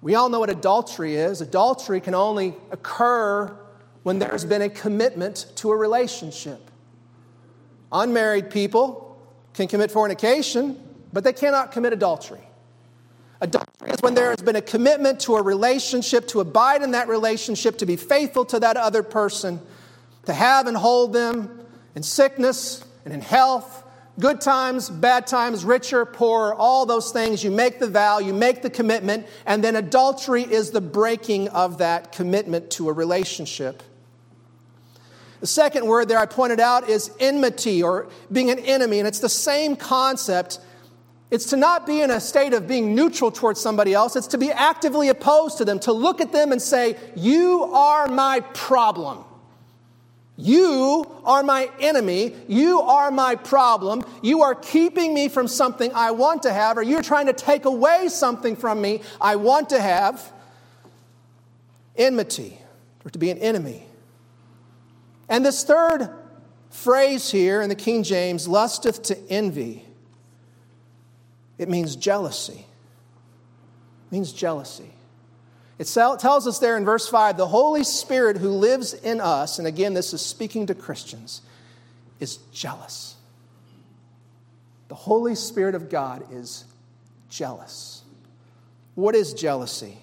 We 0.01 0.15
all 0.15 0.29
know 0.29 0.39
what 0.39 0.49
adultery 0.49 1.15
is. 1.15 1.41
Adultery 1.41 2.01
can 2.01 2.15
only 2.15 2.55
occur 2.71 3.55
when 4.03 4.19
there's 4.19 4.45
been 4.45 4.61
a 4.61 4.69
commitment 4.69 5.47
to 5.55 5.71
a 5.71 5.75
relationship. 5.75 6.69
Unmarried 7.91 8.49
people 8.49 9.19
can 9.53 9.67
commit 9.67 9.89
fornication, 9.89 10.79
but 11.15 11.23
they 11.23 11.31
cannot 11.31 11.71
commit 11.71 11.93
adultery. 11.93 12.41
Adultery 13.39 13.89
is 13.89 14.01
when 14.01 14.15
there 14.15 14.31
has 14.31 14.41
been 14.41 14.57
a 14.57 14.61
commitment 14.61 15.21
to 15.21 15.35
a 15.37 15.41
relationship, 15.41 16.27
to 16.27 16.41
abide 16.41 16.81
in 16.81 16.91
that 16.91 17.07
relationship, 17.07 17.77
to 17.77 17.85
be 17.85 17.95
faithful 17.95 18.43
to 18.43 18.59
that 18.59 18.75
other 18.75 19.01
person, 19.01 19.61
to 20.25 20.33
have 20.33 20.67
and 20.67 20.75
hold 20.75 21.13
them 21.13 21.65
in 21.95 22.03
sickness 22.03 22.83
and 23.05 23.13
in 23.13 23.21
health, 23.21 23.85
good 24.19 24.41
times, 24.41 24.89
bad 24.89 25.25
times, 25.25 25.63
richer, 25.63 26.03
poorer, 26.05 26.53
all 26.53 26.85
those 26.85 27.13
things. 27.13 27.41
You 27.45 27.51
make 27.51 27.79
the 27.79 27.87
vow, 27.87 28.19
you 28.19 28.33
make 28.33 28.61
the 28.61 28.69
commitment, 28.69 29.25
and 29.45 29.63
then 29.63 29.77
adultery 29.77 30.43
is 30.43 30.71
the 30.71 30.81
breaking 30.81 31.47
of 31.47 31.77
that 31.77 32.11
commitment 32.11 32.71
to 32.71 32.89
a 32.89 32.91
relationship. 32.91 33.83
The 35.39 35.47
second 35.47 35.85
word 35.85 36.09
there 36.09 36.19
I 36.19 36.25
pointed 36.25 36.59
out 36.59 36.89
is 36.89 37.09
enmity 37.21 37.81
or 37.81 38.09
being 38.29 38.49
an 38.49 38.59
enemy, 38.59 38.99
and 38.99 39.07
it's 39.07 39.19
the 39.19 39.29
same 39.29 39.77
concept. 39.77 40.59
It's 41.31 41.47
to 41.47 41.57
not 41.57 41.87
be 41.87 42.01
in 42.01 42.11
a 42.11 42.19
state 42.19 42.53
of 42.53 42.67
being 42.67 42.93
neutral 42.93 43.31
towards 43.31 43.59
somebody 43.59 43.93
else, 43.93 44.15
it's 44.15 44.27
to 44.27 44.37
be 44.37 44.51
actively 44.51 45.09
opposed 45.09 45.57
to 45.57 45.65
them, 45.65 45.79
to 45.79 45.91
look 45.91 46.21
at 46.21 46.31
them 46.31 46.51
and 46.51 46.61
say, 46.61 46.97
You 47.15 47.63
are 47.73 48.07
my 48.07 48.41
problem. 48.53 49.23
You 50.37 51.09
are 51.23 51.43
my 51.43 51.69
enemy. 51.79 52.35
You 52.47 52.81
are 52.81 53.09
my 53.09 53.35
problem. 53.35 54.03
You 54.21 54.43
are 54.43 54.53
keeping 54.53 55.13
me 55.13 55.29
from 55.29 55.47
something 55.47 55.91
I 55.93 56.11
want 56.11 56.43
to 56.43 56.51
have, 56.51 56.77
or 56.77 56.83
you're 56.83 57.01
trying 57.01 57.27
to 57.27 57.33
take 57.33 57.65
away 57.65 58.09
something 58.09 58.55
from 58.55 58.81
me 58.81 59.01
I 59.21 59.37
want 59.37 59.69
to 59.69 59.79
have. 59.79 60.31
Enmity, 61.95 62.57
or 63.05 63.11
to 63.11 63.17
be 63.17 63.29
an 63.29 63.37
enemy. 63.37 63.85
And 65.29 65.45
this 65.45 65.63
third 65.63 66.09
phrase 66.69 67.31
here 67.31 67.61
in 67.61 67.69
the 67.69 67.75
King 67.75 68.03
James, 68.03 68.47
lusteth 68.49 69.01
to 69.03 69.17
envy, 69.29 69.84
it 71.57 71.69
means 71.69 71.95
jealousy. 71.95 72.65
It 74.07 74.11
means 74.11 74.31
jealousy. 74.33 74.91
It 75.77 75.87
tells 75.87 76.47
us 76.47 76.59
there 76.59 76.77
in 76.77 76.85
verse 76.85 77.07
5 77.07 77.37
the 77.37 77.47
Holy 77.47 77.83
Spirit 77.83 78.37
who 78.37 78.49
lives 78.49 78.93
in 78.93 79.19
us, 79.19 79.59
and 79.59 79.67
again, 79.67 79.93
this 79.93 80.13
is 80.13 80.21
speaking 80.21 80.67
to 80.67 80.75
Christians, 80.75 81.41
is 82.19 82.37
jealous. 82.53 83.15
The 84.87 84.95
Holy 84.95 85.35
Spirit 85.35 85.75
of 85.75 85.89
God 85.89 86.23
is 86.31 86.65
jealous. 87.29 88.03
What 88.93 89.15
is 89.15 89.33
jealousy? 89.33 89.97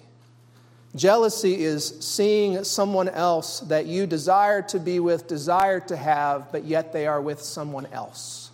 Jealousy 0.95 1.63
is 1.63 1.99
seeing 2.01 2.63
someone 2.63 3.09
else 3.09 3.61
that 3.61 3.87
you 3.87 4.05
desire 4.05 4.61
to 4.61 4.79
be 4.79 4.99
with, 4.99 5.27
desire 5.27 5.79
to 5.79 5.95
have, 5.97 6.51
but 6.51 6.65
yet 6.65 6.93
they 6.93 7.07
are 7.07 7.19
with 7.19 7.41
someone 7.41 7.87
else. 7.87 8.51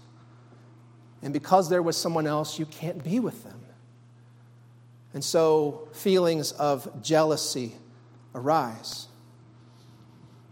And 1.21 1.34
because 1.34 1.69
they're 1.69 1.82
with 1.82 1.95
someone 1.95 2.27
else, 2.27 2.58
you 2.60 2.65
can't 2.65 3.03
be 3.03 3.19
with 3.19 3.43
them. 3.43 3.60
And 5.13 5.23
so 5.23 5.88
feelings 5.93 6.51
of 6.53 7.01
jealousy 7.01 7.73
arise. 8.36 9.08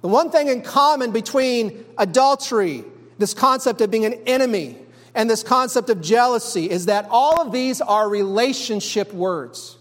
The 0.01 0.07
one 0.07 0.29
thing 0.29 0.47
in 0.47 0.61
common 0.61 1.11
between 1.11 1.85
adultery, 1.97 2.83
this 3.17 3.33
concept 3.33 3.81
of 3.81 3.91
being 3.91 4.05
an 4.05 4.13
enemy, 4.25 4.77
and 5.15 5.29
this 5.29 5.41
concept 5.41 5.89
of 5.89 6.01
jealousy 6.01 6.69
is 6.69 6.85
that 6.85 7.07
all 7.09 7.41
of 7.41 7.51
these 7.51 7.81
are 7.81 8.07
relationship 8.07 9.13
words. 9.13 9.77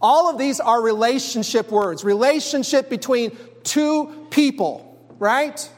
All 0.00 0.30
of 0.30 0.38
these 0.38 0.60
are 0.60 0.80
relationship 0.80 1.70
words, 1.70 2.04
relationship 2.04 2.88
between 2.88 3.36
two 3.62 4.26
people, 4.30 4.98
right? 5.18 5.70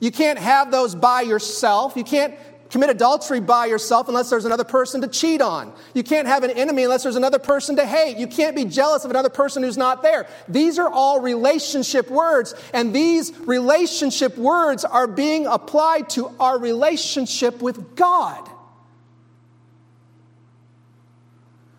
You 0.00 0.10
can't 0.10 0.38
have 0.38 0.70
those 0.70 0.94
by 0.94 1.22
yourself. 1.22 1.94
You 1.96 2.04
can't 2.04 2.34
commit 2.70 2.90
adultery 2.90 3.40
by 3.40 3.66
yourself 3.66 4.08
unless 4.08 4.30
there's 4.30 4.44
another 4.44 4.64
person 4.64 5.00
to 5.02 5.08
cheat 5.08 5.40
on. 5.40 5.72
You 5.94 6.02
can't 6.02 6.26
have 6.26 6.42
an 6.42 6.50
enemy 6.50 6.84
unless 6.84 7.02
there's 7.02 7.16
another 7.16 7.38
person 7.38 7.76
to 7.76 7.86
hate. 7.86 8.16
You 8.16 8.26
can't 8.26 8.56
be 8.56 8.64
jealous 8.64 9.04
of 9.04 9.10
another 9.10 9.28
person 9.28 9.62
who's 9.62 9.76
not 9.76 10.02
there. 10.02 10.26
These 10.48 10.78
are 10.78 10.90
all 10.90 11.20
relationship 11.20 12.10
words, 12.10 12.54
and 12.72 12.94
these 12.94 13.32
relationship 13.40 14.36
words 14.36 14.84
are 14.84 15.06
being 15.06 15.46
applied 15.46 16.10
to 16.10 16.30
our 16.40 16.58
relationship 16.58 17.62
with 17.62 17.96
God. 17.96 18.48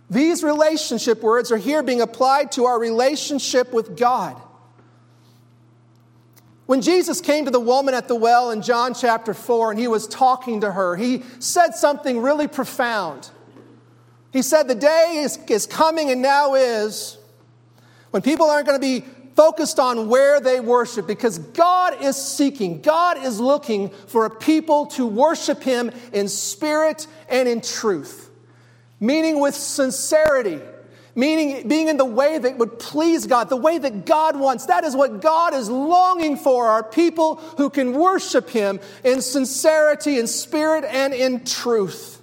These 0.10 0.41
relationship 0.41 1.21
words 1.21 1.52
are 1.52 1.58
here 1.58 1.84
being 1.84 2.02
applied 2.02 2.54
to 2.54 2.65
our 2.65 2.80
relationship 2.80 3.73
with 3.73 3.97
God. 3.97 4.41
When 6.67 6.82
Jesus 6.82 7.19
came 7.21 7.45
to 7.45 7.51
the 7.51 7.60
woman 7.60 7.93
at 7.93 8.08
the 8.08 8.15
well 8.15 8.51
in 8.51 8.62
John 8.62 8.93
chapter 8.93 9.34
4 9.34 9.71
and 9.71 9.80
he 9.80 9.88
was 9.88 10.08
talking 10.08 10.62
to 10.62 10.71
her, 10.71 10.95
he 10.95 11.23
said 11.39 11.71
something 11.71 12.21
really 12.21 12.47
profound. 12.47 13.32
He 14.32 14.41
said, 14.41 14.67
The 14.67 14.75
day 14.75 15.15
is, 15.17 15.39
is 15.49 15.65
coming 15.65 16.12
and 16.12 16.21
now 16.21 16.53
is 16.53 17.17
when 18.12 18.21
people 18.21 18.49
aren't 18.49 18.67
going 18.67 18.80
to 18.80 18.86
be 18.86 19.06
focused 19.36 19.80
on 19.80 20.08
where 20.10 20.39
they 20.39 20.60
worship 20.60 21.08
because 21.08 21.39
God 21.39 22.03
is 22.03 22.15
seeking, 22.15 22.82
God 22.82 23.17
is 23.23 23.39
looking 23.39 23.89
for 23.89 24.25
a 24.25 24.30
people 24.30 24.86
to 24.88 25.08
worship 25.08 25.63
Him 25.63 25.91
in 26.13 26.27
spirit 26.27 27.08
and 27.30 27.47
in 27.47 27.62
truth 27.62 28.27
meaning 28.99 29.39
with 29.39 29.56
sincerity, 29.56 30.60
meaning 31.17 31.67
being 31.67 31.89
in 31.89 31.97
the 31.97 32.06
way 32.06 32.38
that 32.38 32.58
would 32.58 32.80
please 32.80 33.25
God, 33.25 33.49
the 33.49 33.58
way 33.58 33.77
that 33.77 34.06
God 34.06 34.39
wants. 34.39 34.67
That 34.67 34.86
is 34.86 34.95
what 34.95 35.19
God 35.21 35.53
is 35.53 35.69
longing 35.69 36.38
for, 36.38 36.67
are 36.67 36.84
people 36.84 37.36
who 37.58 37.69
can 37.69 37.93
worship 37.93 38.49
Him 38.49 38.80
in 39.03 39.21
sincerity, 39.21 40.19
in 40.19 40.27
spirit, 40.27 40.86
and 40.86 41.13
in 41.13 41.43
truth. 41.43 42.17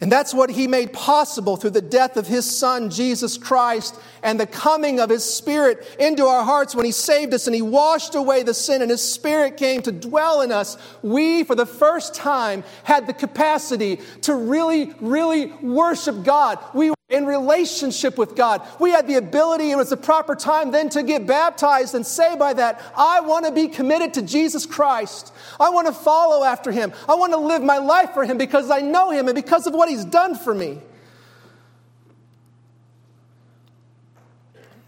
And 0.00 0.10
that's 0.10 0.32
what 0.32 0.50
he 0.50 0.66
made 0.66 0.94
possible 0.94 1.56
through 1.56 1.70
the 1.70 1.82
death 1.82 2.16
of 2.16 2.26
his 2.26 2.58
son, 2.58 2.88
Jesus 2.88 3.36
Christ, 3.36 3.98
and 4.22 4.38
the 4.38 4.46
coming 4.46 5.00
of 5.00 5.10
his 5.10 5.24
spirit 5.24 5.86
into 5.98 6.24
our 6.26 6.44
hearts 6.44 6.74
when 6.74 6.84
he 6.84 6.92
saved 6.92 7.34
us 7.34 7.46
and 7.46 7.54
he 7.54 7.62
washed 7.62 8.14
away 8.14 8.42
the 8.42 8.54
sin 8.54 8.82
and 8.82 8.90
his 8.90 9.02
spirit 9.02 9.56
came 9.56 9.82
to 9.82 9.92
dwell 9.92 10.42
in 10.42 10.52
us. 10.52 10.76
We, 11.02 11.44
for 11.44 11.54
the 11.54 11.66
first 11.66 12.14
time, 12.14 12.64
had 12.84 13.06
the 13.06 13.12
capacity 13.12 14.00
to 14.22 14.34
really, 14.34 14.92
really 15.00 15.46
worship 15.46 16.24
God. 16.24 16.58
We 16.74 16.90
were 16.90 16.96
in 17.10 17.26
relationship 17.26 18.16
with 18.16 18.36
God. 18.36 18.66
We 18.78 18.90
had 18.90 19.06
the 19.06 19.16
ability, 19.16 19.72
it 19.72 19.76
was 19.76 19.90
the 19.90 19.96
proper 19.96 20.34
time 20.34 20.70
then 20.70 20.88
to 20.90 21.02
get 21.02 21.26
baptized 21.26 21.94
and 21.94 22.06
say 22.06 22.36
by 22.36 22.54
that, 22.54 22.80
I 22.96 23.20
want 23.20 23.46
to 23.46 23.52
be 23.52 23.68
committed 23.68 24.14
to 24.14 24.22
Jesus 24.22 24.64
Christ. 24.64 25.32
I 25.58 25.70
want 25.70 25.88
to 25.88 25.92
follow 25.92 26.44
after 26.44 26.70
him. 26.70 26.92
I 27.08 27.16
want 27.16 27.32
to 27.32 27.38
live 27.38 27.62
my 27.62 27.78
life 27.78 28.14
for 28.14 28.24
him 28.24 28.38
because 28.38 28.70
I 28.70 28.80
know 28.80 29.10
him 29.10 29.26
and 29.26 29.34
because 29.34 29.66
of 29.66 29.74
what 29.74 29.88
he's 29.88 30.04
done 30.04 30.36
for 30.36 30.54
me. 30.54 30.78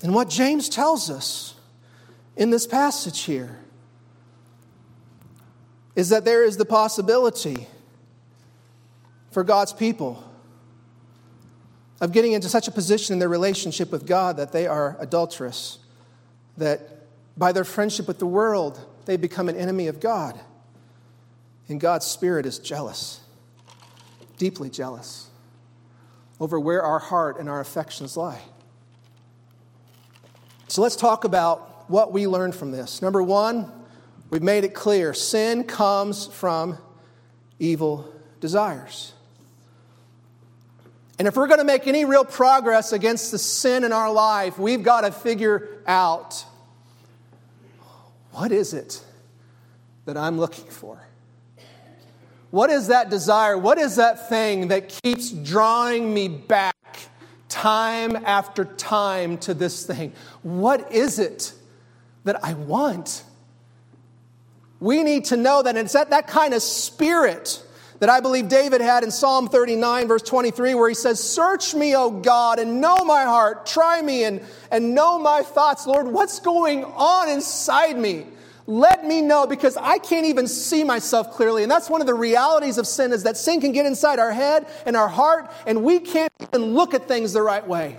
And 0.02 0.14
what 0.14 0.28
James 0.28 0.68
tells 0.68 1.10
us 1.10 1.54
in 2.36 2.50
this 2.50 2.66
passage 2.66 3.20
here 3.20 3.58
is 5.94 6.08
that 6.08 6.24
there 6.24 6.44
is 6.44 6.56
the 6.56 6.64
possibility 6.64 7.68
for 9.30 9.44
God's 9.44 9.72
people 9.72 10.28
of 12.00 12.12
getting 12.12 12.32
into 12.32 12.48
such 12.48 12.66
a 12.66 12.72
position 12.72 13.12
in 13.12 13.18
their 13.20 13.28
relationship 13.28 13.92
with 13.92 14.06
God 14.06 14.36
that 14.38 14.50
they 14.50 14.66
are 14.66 14.96
adulterous, 14.98 15.78
that 16.56 16.80
by 17.36 17.52
their 17.52 17.64
friendship 17.64 18.08
with 18.08 18.18
the 18.18 18.26
world, 18.26 18.84
they 19.04 19.16
become 19.16 19.48
an 19.48 19.56
enemy 19.56 19.86
of 19.86 20.00
God. 20.00 20.38
And 21.68 21.80
God's 21.80 22.06
Spirit 22.06 22.44
is 22.44 22.58
jealous, 22.58 23.20
deeply 24.36 24.68
jealous, 24.68 25.28
over 26.40 26.58
where 26.58 26.82
our 26.82 26.98
heart 26.98 27.38
and 27.38 27.48
our 27.48 27.60
affections 27.60 28.16
lie. 28.16 28.40
So 30.72 30.82
let's 30.82 30.96
talk 30.96 31.24
about 31.24 31.90
what 31.90 32.12
we 32.12 32.26
learned 32.26 32.54
from 32.54 32.72
this. 32.72 33.02
Number 33.02 33.22
one, 33.22 33.70
We've 34.32 34.42
made 34.42 34.64
it 34.64 34.72
clear 34.72 35.12
sin 35.12 35.64
comes 35.64 36.26
from 36.26 36.78
evil 37.58 38.10
desires. 38.40 39.12
And 41.18 41.28
if 41.28 41.36
we're 41.36 41.48
going 41.48 41.58
to 41.58 41.66
make 41.66 41.86
any 41.86 42.06
real 42.06 42.24
progress 42.24 42.94
against 42.94 43.30
the 43.30 43.38
sin 43.38 43.84
in 43.84 43.92
our 43.92 44.10
life, 44.10 44.58
we've 44.58 44.82
got 44.82 45.02
to 45.02 45.12
figure 45.12 45.82
out 45.86 46.46
what 48.30 48.52
is 48.52 48.72
it 48.72 49.04
that 50.06 50.16
I'm 50.16 50.38
looking 50.38 50.70
for? 50.70 50.98
What 52.50 52.70
is 52.70 52.86
that 52.86 53.10
desire? 53.10 53.58
What 53.58 53.76
is 53.76 53.96
that 53.96 54.30
thing 54.30 54.68
that 54.68 54.88
keeps 54.88 55.30
drawing 55.30 56.14
me 56.14 56.28
back 56.28 56.71
time 57.52 58.16
after 58.16 58.64
time 58.64 59.36
to 59.38 59.52
this 59.52 59.84
thing? 59.86 60.12
What 60.42 60.90
is 60.90 61.18
it 61.18 61.52
that 62.24 62.42
I 62.42 62.54
want? 62.54 63.24
We 64.80 65.04
need 65.04 65.26
to 65.26 65.36
know 65.36 65.62
that 65.62 65.76
it's 65.76 65.92
that, 65.92 66.10
that 66.10 66.26
kind 66.26 66.54
of 66.54 66.62
spirit 66.62 67.62
that 68.00 68.08
I 68.08 68.20
believe 68.20 68.48
David 68.48 68.80
had 68.80 69.04
in 69.04 69.12
Psalm 69.12 69.48
39, 69.48 70.08
verse 70.08 70.22
23, 70.22 70.74
where 70.74 70.88
he 70.88 70.94
says, 70.94 71.22
Search 71.22 71.72
me, 71.74 71.94
O 71.94 72.10
God, 72.10 72.58
and 72.58 72.80
know 72.80 72.96
my 73.04 73.22
heart. 73.22 73.64
Try 73.66 74.02
me 74.02 74.24
and, 74.24 74.40
and 74.72 74.94
know 74.94 75.20
my 75.20 75.42
thoughts. 75.42 75.86
Lord, 75.86 76.08
what's 76.08 76.40
going 76.40 76.84
on 76.84 77.28
inside 77.28 77.96
me? 77.96 78.26
Let 78.72 79.04
me 79.04 79.20
know 79.20 79.46
because 79.46 79.76
I 79.76 79.98
can't 79.98 80.24
even 80.24 80.48
see 80.48 80.82
myself 80.82 81.32
clearly. 81.32 81.62
And 81.62 81.70
that's 81.70 81.90
one 81.90 82.00
of 82.00 82.06
the 82.06 82.14
realities 82.14 82.78
of 82.78 82.86
sin 82.86 83.12
is 83.12 83.24
that 83.24 83.36
sin 83.36 83.60
can 83.60 83.72
get 83.72 83.84
inside 83.84 84.18
our 84.18 84.32
head 84.32 84.66
and 84.86 84.96
our 84.96 85.08
heart, 85.08 85.52
and 85.66 85.84
we 85.84 85.98
can't 85.98 86.32
even 86.40 86.72
look 86.72 86.94
at 86.94 87.06
things 87.06 87.34
the 87.34 87.42
right 87.42 87.68
way. 87.68 87.98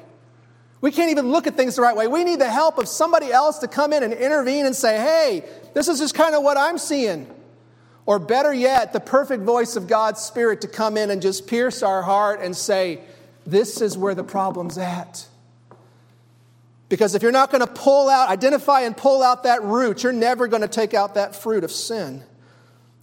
We 0.82 0.90
can't 0.90 1.12
even 1.12 1.32
look 1.32 1.46
at 1.46 1.56
things 1.56 1.76
the 1.76 1.84
right 1.84 1.96
way. 1.96 2.08
We 2.08 2.24
need 2.24 2.40
the 2.40 2.50
help 2.50 2.80
of 2.80 2.88
somebody 2.88 3.32
else 3.32 3.60
to 3.60 3.68
come 3.68 3.94
in 3.94 4.02
and 4.02 4.14
intervene 4.14 4.66
and 4.66 4.76
say, 4.76 4.98
hey, 4.98 5.48
this 5.76 5.88
is 5.88 6.00
just 6.00 6.16
kind 6.16 6.34
of 6.34 6.42
what 6.42 6.58
I'm 6.58 6.80
seeing. 6.80 7.32
Or 8.08 8.18
better 8.18 8.52
yet, 8.52 8.94
the 8.94 9.00
perfect 9.00 9.44
voice 9.44 9.76
of 9.76 9.88
God's 9.88 10.22
Spirit 10.22 10.62
to 10.62 10.68
come 10.68 10.98
in 10.98 11.12
and 11.12 11.22
just 11.22 11.46
pierce 11.46 11.84
our 11.84 12.02
heart 12.02 12.42
and 12.42 12.58
say, 12.58 13.00
This 13.46 13.80
is 13.80 13.96
where 13.96 14.16
the 14.16 14.24
problem's 14.24 14.80
at. 14.80 15.28
Because 16.94 17.16
if 17.16 17.24
you're 17.24 17.32
not 17.32 17.50
going 17.50 17.62
to 17.62 17.74
pull 17.74 18.08
out, 18.08 18.30
identify 18.30 18.82
and 18.82 18.96
pull 18.96 19.24
out 19.24 19.46
that 19.46 19.64
root, 19.64 20.04
you're 20.04 20.14
never 20.14 20.48
going 20.48 20.62
to 20.62 20.68
take 20.68 20.94
out 20.94 21.16
that 21.16 21.36
fruit 21.36 21.64
of 21.64 21.72
sin 21.72 22.22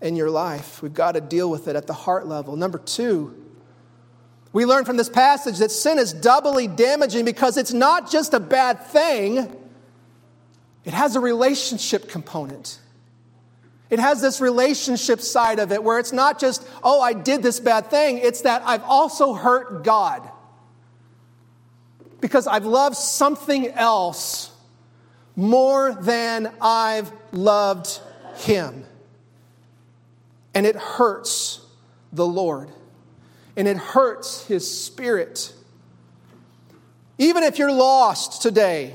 in 0.01 0.15
your 0.15 0.31
life. 0.31 0.81
We've 0.81 0.95
got 0.95 1.17
to 1.17 1.21
deal 1.21 1.51
with 1.51 1.67
it 1.67 1.75
at 1.75 1.89
the 1.89 1.93
heart 1.93 2.29
level. 2.29 2.55
Number 2.55 2.79
two, 2.79 3.35
we 4.53 4.65
learn 4.65 4.85
from 4.85 4.97
this 4.97 5.09
passage 5.09 5.59
that 5.59 5.73
sin 5.73 5.99
is 5.99 6.13
doubly 6.13 6.69
damaging 6.69 7.25
because 7.25 7.57
it's 7.57 7.73
not 7.73 8.09
just 8.09 8.33
a 8.33 8.39
bad 8.39 8.87
thing, 8.87 9.57
it 10.85 10.95
has 10.95 11.17
a 11.17 11.21
relationship 11.21 12.09
component. 12.09 12.79
It 13.91 13.99
has 13.99 14.23
this 14.23 14.41
relationship 14.41 15.21
side 15.21 15.59
of 15.59 15.73
it 15.73 15.83
where 15.83 15.99
it's 15.99 16.13
not 16.13 16.39
just, 16.39 16.65
oh, 16.85 17.01
I 17.01 17.13
did 17.13 17.43
this 17.43 17.59
bad 17.59 17.91
thing, 17.91 18.19
it's 18.19 18.43
that 18.43 18.63
I've 18.65 18.85
also 18.85 19.35
hurt 19.35 19.83
God. 19.83 20.31
Because 22.21 22.47
I've 22.47 22.67
loved 22.67 22.97
something 22.97 23.69
else 23.69 24.51
more 25.37 25.95
than 25.95 26.53
I've 26.61 27.11
loved 27.33 28.01
Him. 28.37 28.85
And 30.55 30.67
it 30.67 30.77
hurts 30.77 31.61
the 32.13 32.27
Lord, 32.27 32.69
and 33.57 33.69
it 33.69 33.77
hurts 33.77 34.45
His 34.47 34.69
Spirit. 34.69 35.53
Even 37.19 37.43
if 37.45 37.59
you're 37.59 37.73
lost 37.73 38.43
today, 38.43 38.95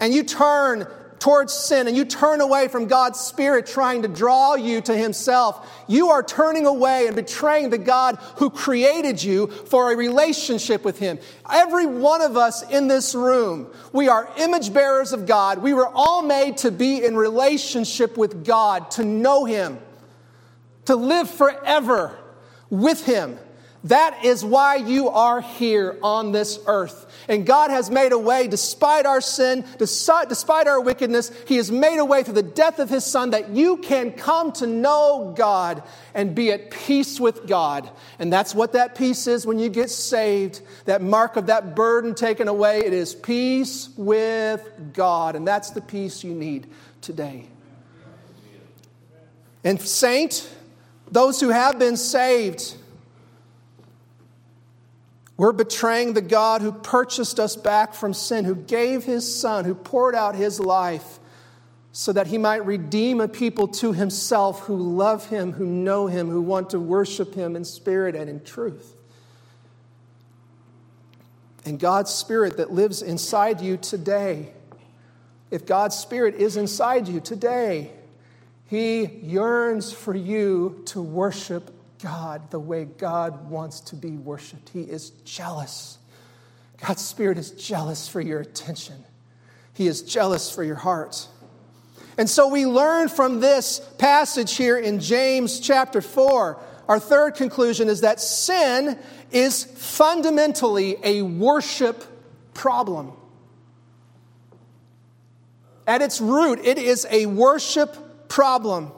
and 0.00 0.12
you 0.12 0.22
turn 0.22 0.86
towards 1.20 1.52
sin 1.52 1.88
and 1.88 1.96
you 1.96 2.04
turn 2.04 2.40
away 2.40 2.68
from 2.68 2.86
God's 2.86 3.20
Spirit 3.20 3.66
trying 3.66 4.02
to 4.02 4.08
draw 4.08 4.54
you 4.54 4.80
to 4.82 4.96
Himself, 4.96 5.68
you 5.86 6.10
are 6.10 6.22
turning 6.22 6.66
away 6.66 7.06
and 7.06 7.16
betraying 7.16 7.70
the 7.70 7.78
God 7.78 8.16
who 8.36 8.50
created 8.50 9.22
you 9.22 9.46
for 9.46 9.92
a 9.92 9.96
relationship 9.96 10.84
with 10.84 10.98
Him. 10.98 11.18
Every 11.50 11.86
one 11.86 12.22
of 12.22 12.36
us 12.36 12.62
in 12.70 12.88
this 12.88 13.14
room, 13.14 13.68
we 13.92 14.08
are 14.08 14.30
image 14.38 14.72
bearers 14.72 15.12
of 15.12 15.26
God. 15.26 15.58
We 15.58 15.74
were 15.74 15.88
all 15.88 16.22
made 16.22 16.58
to 16.58 16.70
be 16.70 17.04
in 17.04 17.16
relationship 17.16 18.16
with 18.16 18.44
God, 18.44 18.90
to 18.92 19.04
know 19.04 19.44
Him, 19.44 19.78
to 20.84 20.96
live 20.96 21.30
forever 21.30 22.18
with 22.70 23.04
Him. 23.04 23.38
That 23.84 24.24
is 24.24 24.44
why 24.44 24.76
you 24.76 25.08
are 25.08 25.40
here 25.40 25.96
on 26.02 26.32
this 26.32 26.58
earth. 26.66 27.06
And 27.28 27.46
God 27.46 27.70
has 27.70 27.90
made 27.90 28.10
a 28.10 28.18
way, 28.18 28.48
despite 28.48 29.06
our 29.06 29.20
sin, 29.20 29.64
despite 29.78 30.66
our 30.66 30.80
wickedness, 30.80 31.30
He 31.46 31.56
has 31.56 31.70
made 31.70 31.98
a 31.98 32.04
way 32.04 32.24
through 32.24 32.34
the 32.34 32.42
death 32.42 32.80
of 32.80 32.90
His 32.90 33.04
Son 33.04 33.30
that 33.30 33.50
you 33.50 33.76
can 33.76 34.10
come 34.12 34.50
to 34.52 34.66
know 34.66 35.32
God 35.36 35.84
and 36.12 36.34
be 36.34 36.50
at 36.50 36.72
peace 36.72 37.20
with 37.20 37.46
God. 37.46 37.88
And 38.18 38.32
that's 38.32 38.52
what 38.52 38.72
that 38.72 38.96
peace 38.96 39.28
is 39.28 39.46
when 39.46 39.60
you 39.60 39.68
get 39.68 39.90
saved. 39.90 40.60
That 40.86 41.00
mark 41.00 41.36
of 41.36 41.46
that 41.46 41.76
burden 41.76 42.16
taken 42.16 42.48
away, 42.48 42.80
it 42.80 42.92
is 42.92 43.14
peace 43.14 43.90
with 43.96 44.68
God. 44.92 45.36
And 45.36 45.46
that's 45.46 45.70
the 45.70 45.80
peace 45.80 46.24
you 46.24 46.34
need 46.34 46.66
today. 47.00 47.46
And, 49.62 49.80
saint, 49.80 50.48
those 51.10 51.40
who 51.40 51.50
have 51.50 51.78
been 51.78 51.96
saved, 51.96 52.74
we're 55.38 55.52
betraying 55.52 56.12
the 56.12 56.20
God 56.20 56.60
who 56.60 56.72
purchased 56.72 57.40
us 57.40 57.56
back 57.56 57.94
from 57.94 58.12
sin, 58.12 58.44
who 58.44 58.54
gave 58.54 59.04
his 59.04 59.40
son, 59.40 59.64
who 59.64 59.74
poured 59.74 60.14
out 60.14 60.34
his 60.34 60.60
life 60.60 61.18
so 61.92 62.12
that 62.12 62.26
he 62.26 62.36
might 62.36 62.66
redeem 62.66 63.20
a 63.20 63.28
people 63.28 63.68
to 63.68 63.92
himself 63.92 64.60
who 64.60 64.76
love 64.76 65.30
him, 65.30 65.52
who 65.52 65.64
know 65.64 66.06
him, 66.06 66.28
who 66.28 66.42
want 66.42 66.70
to 66.70 66.78
worship 66.78 67.34
him 67.34 67.56
in 67.56 67.64
spirit 67.64 68.14
and 68.14 68.28
in 68.28 68.44
truth. 68.44 68.94
And 71.68 71.78
God's 71.78 72.10
Spirit 72.10 72.56
that 72.56 72.72
lives 72.72 73.02
inside 73.02 73.60
you 73.60 73.76
today, 73.76 74.52
if 75.50 75.66
God's 75.66 75.96
Spirit 75.96 76.34
is 76.36 76.56
inside 76.56 77.08
you 77.08 77.20
today, 77.20 77.90
He 78.66 79.04
yearns 79.04 79.92
for 79.92 80.14
you 80.14 80.82
to 80.86 81.02
worship 81.02 81.70
God 82.02 82.50
the 82.50 82.58
way 82.58 82.84
God 82.84 83.50
wants 83.50 83.80
to 83.80 83.96
be 83.96 84.12
worshiped. 84.12 84.70
He 84.70 84.82
is 84.82 85.10
jealous. 85.24 85.98
God's 86.84 87.04
Spirit 87.04 87.38
is 87.38 87.50
jealous 87.50 88.08
for 88.08 88.20
your 88.20 88.40
attention, 88.40 89.04
He 89.74 89.86
is 89.86 90.02
jealous 90.02 90.50
for 90.50 90.62
your 90.62 90.76
heart. 90.76 91.28
And 92.16 92.28
so 92.28 92.48
we 92.48 92.66
learn 92.66 93.08
from 93.08 93.38
this 93.38 93.80
passage 93.98 94.56
here 94.56 94.76
in 94.76 94.98
James 94.98 95.60
chapter 95.60 96.00
4. 96.00 96.60
Our 96.88 96.98
third 96.98 97.36
conclusion 97.36 97.88
is 97.88 98.00
that 98.00 98.18
sin 98.18 98.98
is 99.30 99.62
fundamentally 99.62 100.96
a 101.04 101.22
worship 101.22 102.02
problem. 102.54 103.12
At 105.86 106.02
its 106.02 106.20
root, 106.20 106.58
it 106.64 106.76
is 106.76 107.06
a 107.08 107.26
worship 107.26 108.28
problem. 108.28 108.90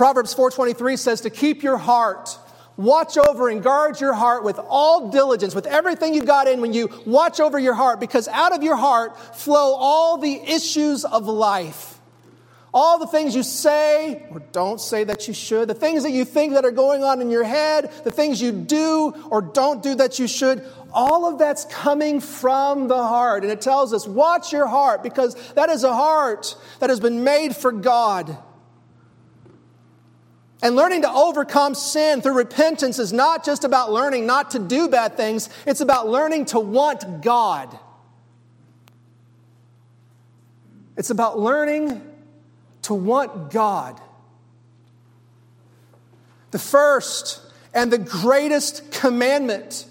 Proverbs 0.00 0.32
4:23 0.32 0.96
says 0.96 1.20
to 1.20 1.28
keep 1.28 1.62
your 1.62 1.76
heart 1.76 2.38
watch 2.78 3.18
over 3.18 3.50
and 3.50 3.62
guard 3.62 4.00
your 4.00 4.14
heart 4.14 4.42
with 4.42 4.58
all 4.58 5.10
diligence 5.10 5.54
with 5.54 5.66
everything 5.66 6.14
you 6.14 6.22
got 6.22 6.48
in 6.48 6.62
when 6.62 6.72
you 6.72 6.88
watch 7.04 7.38
over 7.38 7.58
your 7.58 7.74
heart 7.74 8.00
because 8.00 8.26
out 8.28 8.56
of 8.56 8.62
your 8.62 8.76
heart 8.76 9.36
flow 9.36 9.74
all 9.74 10.16
the 10.16 10.40
issues 10.40 11.04
of 11.04 11.26
life. 11.26 12.00
All 12.72 12.98
the 12.98 13.08
things 13.08 13.36
you 13.36 13.42
say 13.42 14.26
or 14.30 14.40
don't 14.52 14.80
say 14.80 15.04
that 15.04 15.28
you 15.28 15.34
should 15.34 15.68
the 15.68 15.74
things 15.74 16.04
that 16.04 16.12
you 16.12 16.24
think 16.24 16.54
that 16.54 16.64
are 16.64 16.70
going 16.70 17.04
on 17.04 17.20
in 17.20 17.30
your 17.30 17.44
head 17.44 17.92
the 18.02 18.10
things 18.10 18.40
you 18.40 18.52
do 18.52 19.12
or 19.28 19.42
don't 19.42 19.82
do 19.82 19.96
that 19.96 20.18
you 20.18 20.26
should 20.26 20.64
all 20.94 21.26
of 21.26 21.38
that's 21.38 21.66
coming 21.66 22.20
from 22.20 22.88
the 22.88 22.96
heart. 22.96 23.42
And 23.42 23.52
it 23.52 23.60
tells 23.60 23.92
us 23.92 24.08
watch 24.08 24.50
your 24.50 24.66
heart 24.66 25.02
because 25.02 25.34
that 25.56 25.68
is 25.68 25.84
a 25.84 25.92
heart 25.92 26.56
that 26.78 26.88
has 26.88 27.00
been 27.00 27.22
made 27.22 27.54
for 27.54 27.70
God 27.70 28.38
and 30.62 30.76
learning 30.76 31.02
to 31.02 31.10
overcome 31.10 31.74
sin 31.74 32.20
through 32.20 32.34
repentance 32.34 32.98
is 32.98 33.12
not 33.12 33.44
just 33.44 33.64
about 33.64 33.92
learning 33.92 34.26
not 34.26 34.50
to 34.52 34.58
do 34.58 34.88
bad 34.88 35.16
things, 35.16 35.48
it's 35.66 35.80
about 35.80 36.08
learning 36.08 36.46
to 36.46 36.60
want 36.60 37.22
God. 37.22 37.78
It's 40.96 41.10
about 41.10 41.38
learning 41.38 42.02
to 42.82 42.94
want 42.94 43.50
God. 43.50 44.00
The 46.50 46.58
first 46.58 47.40
and 47.72 47.90
the 47.90 47.98
greatest 47.98 48.90
commandment. 48.90 49.86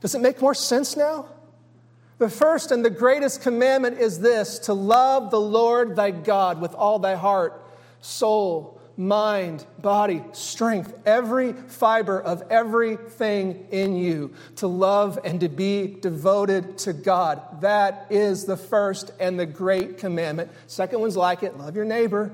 Does 0.00 0.14
it 0.14 0.20
make 0.20 0.40
more 0.40 0.54
sense 0.54 0.96
now? 0.96 1.26
The 2.18 2.28
first 2.28 2.70
and 2.70 2.84
the 2.84 2.90
greatest 2.90 3.42
commandment 3.42 3.98
is 3.98 4.20
this 4.20 4.58
to 4.60 4.74
love 4.74 5.30
the 5.30 5.40
Lord 5.40 5.96
thy 5.96 6.10
God 6.10 6.60
with 6.60 6.74
all 6.74 6.98
thy 6.98 7.14
heart 7.14 7.60
soul, 8.00 8.80
mind, 8.98 9.64
body, 9.80 10.22
strength, 10.32 10.92
every 11.06 11.52
fiber 11.52 12.20
of 12.20 12.42
everything 12.50 13.66
in 13.70 13.94
you 13.96 14.34
to 14.56 14.66
love 14.66 15.20
and 15.24 15.40
to 15.40 15.48
be 15.48 15.86
devoted 16.00 16.76
to 16.78 16.92
God. 16.92 17.60
That 17.60 18.06
is 18.10 18.44
the 18.44 18.56
first 18.56 19.12
and 19.20 19.38
the 19.38 19.46
great 19.46 19.98
commandment. 19.98 20.50
Second 20.66 21.00
one's 21.00 21.16
like 21.16 21.44
it 21.44 21.56
love 21.56 21.76
your 21.76 21.84
neighbor. 21.84 22.32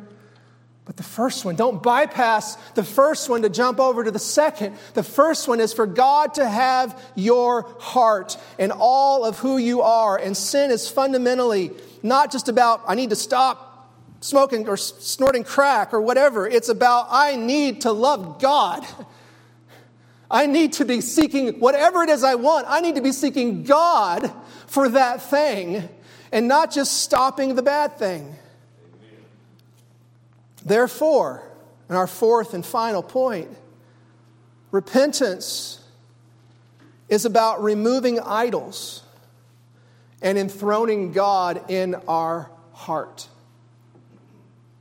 But 0.86 0.98
the 0.98 1.02
first 1.02 1.46
one, 1.46 1.56
don't 1.56 1.82
bypass 1.82 2.56
the 2.74 2.84
first 2.84 3.30
one 3.30 3.42
to 3.42 3.48
jump 3.48 3.80
over 3.80 4.04
to 4.04 4.10
the 4.10 4.18
second. 4.18 4.76
The 4.92 5.02
first 5.02 5.48
one 5.48 5.60
is 5.60 5.72
for 5.72 5.86
God 5.86 6.34
to 6.34 6.46
have 6.46 7.00
your 7.14 7.74
heart 7.78 8.36
and 8.58 8.70
all 8.70 9.24
of 9.24 9.38
who 9.38 9.56
you 9.56 9.80
are. 9.80 10.18
And 10.18 10.36
sin 10.36 10.70
is 10.70 10.88
fundamentally 10.88 11.70
not 12.02 12.30
just 12.30 12.50
about, 12.50 12.82
I 12.86 12.94
need 12.96 13.10
to 13.10 13.16
stop 13.16 13.63
smoking 14.24 14.66
or 14.66 14.78
snorting 14.78 15.44
crack 15.44 15.92
or 15.92 16.00
whatever. 16.00 16.48
It's 16.48 16.70
about, 16.70 17.08
I 17.10 17.36
need 17.36 17.82
to 17.82 17.92
love 17.92 18.40
God. 18.40 18.82
I 20.30 20.46
need 20.46 20.72
to 20.74 20.86
be 20.86 21.02
seeking 21.02 21.60
whatever 21.60 22.02
it 22.02 22.08
is 22.08 22.24
I 22.24 22.36
want. 22.36 22.64
I 22.66 22.80
need 22.80 22.94
to 22.94 23.02
be 23.02 23.12
seeking 23.12 23.64
God 23.64 24.32
for 24.66 24.88
that 24.88 25.20
thing 25.20 25.86
and 26.32 26.48
not 26.48 26.72
just 26.72 27.02
stopping 27.02 27.54
the 27.54 27.62
bad 27.62 27.98
thing. 27.98 28.34
Therefore, 30.64 31.46
and 31.90 31.98
our 31.98 32.06
fourth 32.06 32.54
and 32.54 32.64
final 32.64 33.02
point, 33.02 33.50
repentance 34.70 35.84
is 37.10 37.26
about 37.26 37.62
removing 37.62 38.20
idols 38.20 39.02
and 40.22 40.38
enthroning 40.38 41.12
God 41.12 41.70
in 41.70 41.94
our 42.08 42.50
heart. 42.72 43.28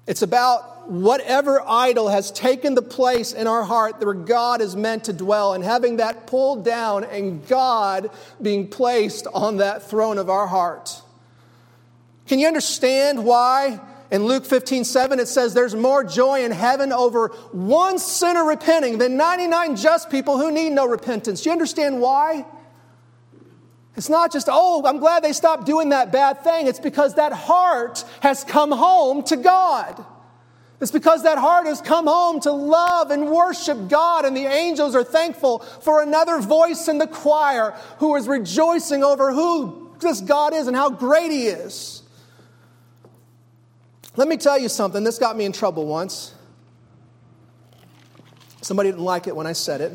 It's 0.06 0.22
about 0.22 0.89
whatever 0.89 1.62
idol 1.66 2.10
has 2.10 2.30
taken 2.32 2.76
the 2.76 2.82
place 2.82 3.32
in 3.32 3.48
our 3.48 3.63
heart 3.63 4.04
where 4.04 4.13
God 4.13 4.62
is 4.62 4.76
meant 4.76 5.06
to 5.06 5.13
dwell 5.13 5.54
and 5.54 5.63
having 5.63 5.98
that 5.98 6.28
pulled 6.28 6.66
down 6.66 7.06
and 7.06 7.48
God 7.48 8.10
being 8.42 8.68
placed 8.68 9.28
on 9.34 9.58
that 9.58 9.89
throne 9.89 10.18
of 10.18 10.30
our 10.30 10.48
heart. 10.48 11.02
Can 12.28 12.39
you 12.39 12.48
understand 12.48 13.24
why 13.24 13.80
in 14.12 14.26
Luke 14.26 14.46
15, 14.46 14.84
7 14.84 15.20
it 15.20 15.28
says 15.28 15.54
there's 15.54 15.76
more 15.76 16.04
joy 16.04 16.44
in 16.44 16.52
heaven 16.52 16.92
over 16.92 17.30
one 17.52 17.98
sinner 17.98 18.44
repenting 18.44 18.98
than 18.98 19.16
99 19.16 19.78
just 19.78 20.10
people 20.10 20.38
who 20.38 20.52
need 20.52 20.72
no 20.72 20.86
repentance? 20.86 21.42
Do 21.42 21.50
you 21.50 21.54
understand 21.54 22.02
why? 22.02 22.46
It's 23.96 24.10
not 24.10 24.32
just, 24.32 24.48
oh, 24.50 24.84
I'm 24.86 24.98
glad 24.98 25.24
they 25.24 25.34
stopped 25.34 25.66
doing 25.66 25.90
that 25.90 26.12
bad 26.12 26.44
thing. 26.44 26.68
It's 26.68 26.80
because 26.80 27.16
that 27.16 27.32
heart 27.32 28.04
has 28.22 28.44
come 28.44 28.72
home 28.72 29.24
to 29.26 29.38
God. 29.38 30.04
It's 30.82 30.92
because 30.92 31.24
that 31.24 31.38
heart 31.38 31.68
has 31.68 31.80
come 31.80 32.08
home 32.08 32.42
to 32.42 32.52
love 32.52 33.12
and 33.12 33.30
worship 33.30 33.88
God, 33.88 34.26
and 34.26 34.36
the 34.36 34.46
angels 34.46 34.96
are 34.96 35.04
thankful 35.04 35.60
for 35.60 36.02
another 36.02 36.42
voice 36.42 36.88
in 36.88 36.98
the 36.98 37.08
choir 37.08 37.72
who 38.00 38.16
is 38.16 38.28
rejoicing 38.28 39.04
over 39.04 39.32
who 39.32 39.96
this 40.00 40.20
God 40.20 40.54
is 40.54 40.68
and 40.68 40.76
how 40.76 40.90
great 40.90 41.32
He 41.32 41.48
is. 41.48 42.02
Let 44.16 44.28
me 44.28 44.38
tell 44.38 44.60
you 44.60 44.70
something. 44.70 45.04
This 45.04 45.20
got 45.20 45.38
me 45.38 45.46
in 45.46 45.54
trouble 45.54 45.86
once. 45.86 46.36
Somebody 48.62 48.90
didn't 48.90 49.04
like 49.04 49.28
it 49.28 49.36
when 49.36 49.48
I 49.48 49.54
said 49.54 49.82
it. 49.82 49.92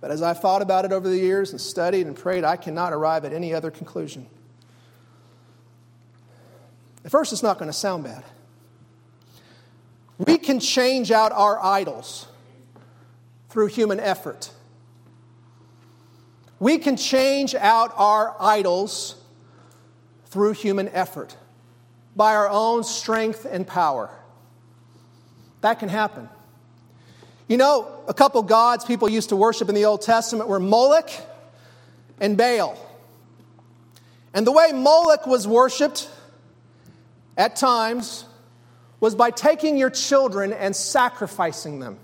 But 0.00 0.10
as 0.10 0.22
I 0.22 0.32
thought 0.32 0.62
about 0.62 0.84
it 0.84 0.92
over 0.92 1.08
the 1.08 1.18
years 1.18 1.50
and 1.50 1.60
studied 1.60 2.06
and 2.06 2.16
prayed, 2.16 2.44
I 2.44 2.56
cannot 2.56 2.92
arrive 2.92 3.24
at 3.24 3.32
any 3.32 3.52
other 3.52 3.70
conclusion. 3.70 4.26
At 7.04 7.10
first, 7.10 7.32
it's 7.32 7.42
not 7.42 7.58
going 7.58 7.68
to 7.68 7.76
sound 7.76 8.04
bad. 8.04 8.24
We 10.18 10.38
can 10.38 10.60
change 10.60 11.10
out 11.10 11.32
our 11.32 11.62
idols 11.62 12.26
through 13.48 13.68
human 13.68 14.00
effort. 14.00 14.50
We 16.60 16.78
can 16.78 16.96
change 16.96 17.54
out 17.54 17.92
our 17.96 18.36
idols 18.40 19.16
through 20.26 20.52
human 20.52 20.88
effort 20.88 21.36
by 22.16 22.34
our 22.34 22.48
own 22.48 22.82
strength 22.82 23.46
and 23.48 23.66
power. 23.66 24.10
That 25.60 25.78
can 25.78 25.88
happen. 25.88 26.28
You 27.48 27.56
know, 27.56 27.90
a 28.06 28.12
couple 28.12 28.42
gods 28.42 28.84
people 28.84 29.08
used 29.08 29.30
to 29.30 29.36
worship 29.36 29.70
in 29.70 29.74
the 29.74 29.86
Old 29.86 30.02
Testament 30.02 30.50
were 30.50 30.60
Moloch 30.60 31.10
and 32.20 32.36
Baal. 32.36 32.76
And 34.34 34.46
the 34.46 34.52
way 34.52 34.72
Moloch 34.72 35.26
was 35.26 35.48
worshiped 35.48 36.10
at 37.38 37.56
times 37.56 38.26
was 39.00 39.14
by 39.14 39.30
taking 39.30 39.78
your 39.78 39.88
children 39.88 40.52
and 40.52 40.76
sacrificing 40.76 41.80
them. 41.80 41.98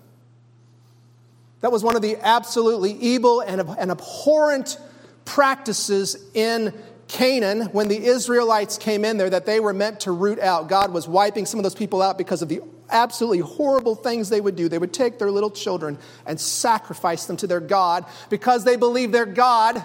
That 1.60 1.72
was 1.72 1.82
one 1.82 1.96
of 1.96 2.02
the 2.02 2.16
absolutely 2.22 2.92
evil 2.92 3.40
and, 3.40 3.60
abhorrent 3.90 4.78
practices 5.26 6.16
in 6.34 6.72
Canaan 7.08 7.62
when 7.72 7.88
the 7.88 8.04
Israelites 8.04 8.78
came 8.78 9.04
in 9.04 9.16
there 9.16 9.30
that 9.30 9.46
they 9.46 9.60
were 9.60 9.72
meant 9.72 10.00
to 10.00 10.12
root 10.12 10.38
out. 10.38 10.68
God 10.68 10.92
was 10.92 11.06
wiping 11.06 11.46
some 11.46 11.58
of 11.58 11.64
those 11.64 11.74
people 11.74 12.02
out 12.02 12.18
because 12.18 12.42
of 12.42 12.48
the 12.48 12.60
absolutely 12.90 13.40
horrible 13.40 13.94
things 13.94 14.28
they 14.28 14.40
would 14.40 14.56
do. 14.56 14.68
They 14.68 14.78
would 14.78 14.92
take 14.92 15.18
their 15.18 15.30
little 15.30 15.50
children 15.50 15.98
and 16.26 16.40
sacrifice 16.40 17.26
them 17.26 17.36
to 17.38 17.46
their 17.46 17.60
God 17.60 18.06
because 18.30 18.64
they 18.64 18.76
believed 18.76 19.12
their 19.12 19.26
God 19.26 19.82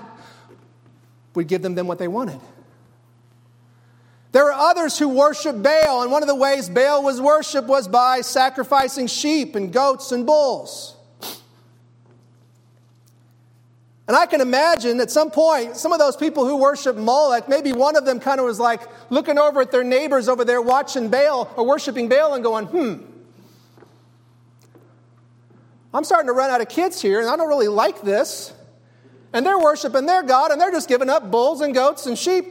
would 1.36 1.48
give 1.48 1.62
them, 1.62 1.76
them 1.76 1.88
what 1.88 2.00
they 2.00 2.08
wanted. 2.08 2.40
There 4.32 4.52
are 4.52 4.70
others 4.70 5.00
who 5.00 5.10
worship 5.10 5.62
Baal, 5.62 6.04
and 6.04 6.12
one 6.12 6.22
of 6.22 6.28
the 6.28 6.36
ways 6.36 6.70
Baal 6.70 7.04
was 7.04 7.20
worshiped 7.20 7.68
was 7.68 7.88
by 7.88 8.22
sacrificing 8.22 9.08
sheep 9.08 9.56
and 9.56 9.74
goats 9.74 10.12
and 10.12 10.26
bulls. 10.26 10.96
And 14.10 14.18
I 14.18 14.26
can 14.26 14.42
imagine 14.42 15.00
at 15.02 15.12
some 15.12 15.30
point, 15.30 15.78
some 15.78 15.94
of 15.94 16.00
those 16.00 16.18
people 16.18 16.44
who 16.44 16.56
worship 16.58 16.96
Moloch, 16.98 17.48
maybe 17.48 17.74
one 17.74 17.96
of 17.96 18.06
them 18.06 18.20
kind 18.20 18.40
of 18.40 18.48
was 18.48 18.60
like 18.60 18.82
looking 19.12 19.38
over 19.38 19.62
at 19.62 19.72
their 19.72 19.84
neighbors 19.84 20.28
over 20.28 20.44
there 20.44 20.64
watching 20.64 21.10
Baal 21.10 21.54
or 21.56 21.64
worshiping 21.64 22.10
Baal 22.10 22.34
and 22.34 22.44
going, 22.44 22.66
hmm, 22.66 22.96
I'm 25.94 26.04
starting 26.04 26.26
to 26.26 26.34
run 26.34 26.50
out 26.50 26.60
of 26.60 26.70
kids 26.70 27.00
here 27.00 27.20
and 27.20 27.30
I 27.30 27.36
don't 27.36 27.50
really 27.50 27.68
like 27.68 28.02
this. 28.02 28.52
And 29.32 29.46
they're 29.46 29.60
worshiping 29.60 30.08
their 30.08 30.24
God 30.24 30.50
and 30.50 30.60
they're 30.60 30.72
just 30.72 30.90
giving 30.90 31.08
up 31.08 31.30
bulls 31.30 31.62
and 31.62 31.72
goats 31.72 32.08
and 32.08 32.18
sheep. 32.18 32.48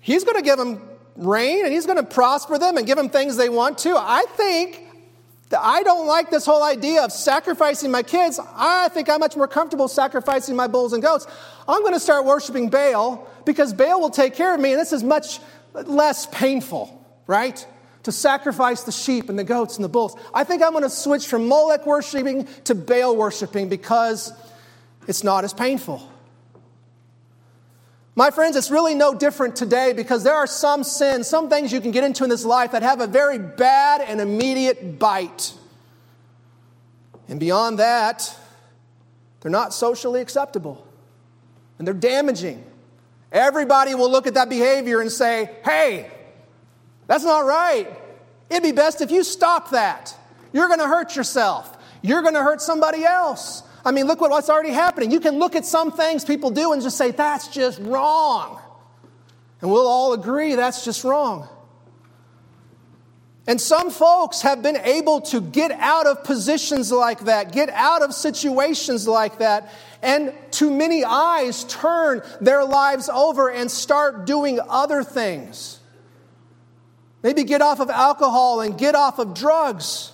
He's 0.00 0.24
going 0.24 0.38
to 0.38 0.42
give 0.42 0.56
them 0.56 0.80
rain 1.16 1.66
and 1.66 1.72
he's 1.72 1.84
going 1.84 1.98
to 1.98 2.02
prosper 2.02 2.56
them 2.56 2.78
and 2.78 2.86
give 2.86 2.96
them 2.96 3.10
things 3.10 3.36
they 3.36 3.50
want 3.50 3.76
to. 3.80 3.94
I 3.94 4.24
think 4.36 4.86
I 5.60 5.82
don't 5.82 6.06
like 6.06 6.30
this 6.30 6.46
whole 6.46 6.62
idea 6.62 7.04
of 7.04 7.12
sacrificing 7.12 7.90
my 7.90 8.02
kids. 8.02 8.40
I 8.54 8.88
think 8.88 9.08
I'm 9.08 9.20
much 9.20 9.36
more 9.36 9.48
comfortable 9.48 9.88
sacrificing 9.88 10.56
my 10.56 10.66
bulls 10.66 10.92
and 10.92 11.02
goats. 11.02 11.26
I'm 11.68 11.82
going 11.82 11.94
to 11.94 12.00
start 12.00 12.24
worshiping 12.24 12.68
Baal 12.70 13.26
because 13.44 13.72
Baal 13.72 14.00
will 14.00 14.10
take 14.10 14.34
care 14.34 14.54
of 14.54 14.60
me, 14.60 14.72
and 14.72 14.80
this 14.80 14.92
is 14.92 15.02
much 15.02 15.40
less 15.74 16.26
painful, 16.26 17.04
right? 17.26 17.66
To 18.04 18.12
sacrifice 18.12 18.82
the 18.82 18.92
sheep 18.92 19.28
and 19.28 19.38
the 19.38 19.44
goats 19.44 19.76
and 19.76 19.84
the 19.84 19.88
bulls. 19.88 20.16
I 20.34 20.44
think 20.44 20.62
I'm 20.62 20.72
going 20.72 20.82
to 20.82 20.90
switch 20.90 21.26
from 21.26 21.48
Molech 21.48 21.86
worshiping 21.86 22.46
to 22.64 22.74
Baal 22.74 23.16
worshiping 23.16 23.68
because 23.68 24.32
it's 25.08 25.24
not 25.24 25.44
as 25.44 25.52
painful. 25.52 26.11
My 28.14 28.30
friends, 28.30 28.56
it's 28.56 28.70
really 28.70 28.94
no 28.94 29.14
different 29.14 29.56
today 29.56 29.94
because 29.94 30.22
there 30.22 30.34
are 30.34 30.46
some 30.46 30.84
sins, 30.84 31.26
some 31.26 31.48
things 31.48 31.72
you 31.72 31.80
can 31.80 31.92
get 31.92 32.04
into 32.04 32.24
in 32.24 32.30
this 32.30 32.44
life 32.44 32.72
that 32.72 32.82
have 32.82 33.00
a 33.00 33.06
very 33.06 33.38
bad 33.38 34.02
and 34.02 34.20
immediate 34.20 34.98
bite. 34.98 35.54
And 37.28 37.40
beyond 37.40 37.78
that, 37.78 38.36
they're 39.40 39.50
not 39.50 39.72
socially 39.72 40.20
acceptable 40.20 40.86
and 41.78 41.86
they're 41.86 41.94
damaging. 41.94 42.62
Everybody 43.32 43.94
will 43.94 44.10
look 44.10 44.26
at 44.26 44.34
that 44.34 44.50
behavior 44.50 45.00
and 45.00 45.10
say, 45.10 45.50
hey, 45.64 46.10
that's 47.06 47.24
not 47.24 47.46
right. 47.46 47.88
It'd 48.50 48.62
be 48.62 48.72
best 48.72 49.00
if 49.00 49.10
you 49.10 49.24
stop 49.24 49.70
that. 49.70 50.14
You're 50.52 50.68
going 50.68 50.80
to 50.80 50.86
hurt 50.86 51.16
yourself, 51.16 51.78
you're 52.02 52.20
going 52.20 52.34
to 52.34 52.42
hurt 52.42 52.60
somebody 52.60 53.04
else. 53.04 53.62
I 53.84 53.90
mean, 53.90 54.06
look 54.06 54.20
what, 54.20 54.30
what's 54.30 54.48
already 54.48 54.70
happening. 54.70 55.10
You 55.10 55.20
can 55.20 55.38
look 55.38 55.56
at 55.56 55.64
some 55.64 55.92
things 55.92 56.24
people 56.24 56.50
do 56.50 56.72
and 56.72 56.82
just 56.82 56.96
say, 56.96 57.10
that's 57.10 57.48
just 57.48 57.80
wrong. 57.80 58.60
And 59.60 59.70
we'll 59.70 59.86
all 59.86 60.12
agree 60.12 60.54
that's 60.54 60.84
just 60.84 61.04
wrong. 61.04 61.48
And 63.46 63.60
some 63.60 63.90
folks 63.90 64.42
have 64.42 64.62
been 64.62 64.76
able 64.76 65.20
to 65.22 65.40
get 65.40 65.72
out 65.72 66.06
of 66.06 66.22
positions 66.22 66.92
like 66.92 67.20
that, 67.20 67.50
get 67.50 67.70
out 67.70 68.02
of 68.02 68.14
situations 68.14 69.08
like 69.08 69.38
that, 69.38 69.72
and 70.00 70.32
to 70.52 70.70
many 70.70 71.04
eyes 71.04 71.64
turn 71.64 72.22
their 72.40 72.64
lives 72.64 73.08
over 73.08 73.50
and 73.50 73.68
start 73.68 74.26
doing 74.26 74.60
other 74.68 75.02
things. 75.02 75.80
Maybe 77.24 77.42
get 77.42 77.62
off 77.62 77.80
of 77.80 77.90
alcohol 77.90 78.60
and 78.60 78.78
get 78.78 78.94
off 78.94 79.18
of 79.18 79.34
drugs. 79.34 80.12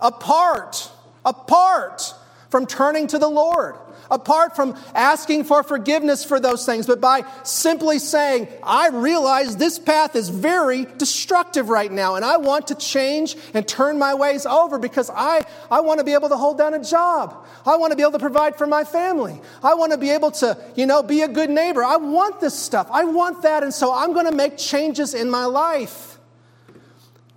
Apart, 0.00 0.90
apart 1.24 2.14
from 2.54 2.66
turning 2.66 3.08
to 3.08 3.18
the 3.18 3.28
Lord. 3.28 3.74
apart 4.10 4.56
from 4.56 4.76
asking 4.94 5.44
for 5.44 5.62
forgiveness 5.62 6.24
for 6.24 6.40
those 6.40 6.66
things, 6.66 6.86
but 6.86 7.00
by 7.00 7.24
simply 7.42 7.98
saying, 7.98 8.48
I 8.62 8.88
realize 8.88 9.56
this 9.56 9.78
path 9.78 10.16
is 10.16 10.28
very 10.28 10.86
destructive 10.98 11.68
right 11.68 11.90
now, 11.90 12.14
and 12.16 12.24
I 12.24 12.36
want 12.38 12.68
to 12.68 12.74
change 12.74 13.36
and 13.52 13.66
turn 13.66 13.98
my 13.98 14.14
ways 14.14 14.46
over 14.46 14.78
because 14.78 15.10
I, 15.10 15.42
I 15.70 15.80
want 15.80 15.98
to 15.98 16.04
be 16.04 16.12
able 16.12 16.28
to 16.28 16.36
hold 16.36 16.58
down 16.58 16.74
a 16.74 16.82
job. 16.82 17.46
I 17.66 17.76
want 17.76 17.92
to 17.92 17.96
be 17.96 18.02
able 18.02 18.12
to 18.12 18.18
provide 18.18 18.56
for 18.56 18.66
my 18.66 18.84
family. 18.84 19.40
I 19.62 19.74
want 19.74 19.92
to 19.92 19.98
be 19.98 20.10
able 20.10 20.30
to, 20.32 20.56
you 20.76 20.86
know, 20.86 21.02
be 21.02 21.22
a 21.22 21.28
good 21.28 21.50
neighbor. 21.50 21.82
I 21.82 21.96
want 21.96 22.40
this 22.40 22.58
stuff. 22.58 22.88
I 22.90 23.04
want 23.04 23.42
that, 23.42 23.62
and 23.62 23.72
so 23.72 23.92
I'm 23.94 24.12
going 24.12 24.26
to 24.26 24.36
make 24.36 24.56
changes 24.58 25.14
in 25.14 25.30
my 25.30 25.46
life. 25.46 26.18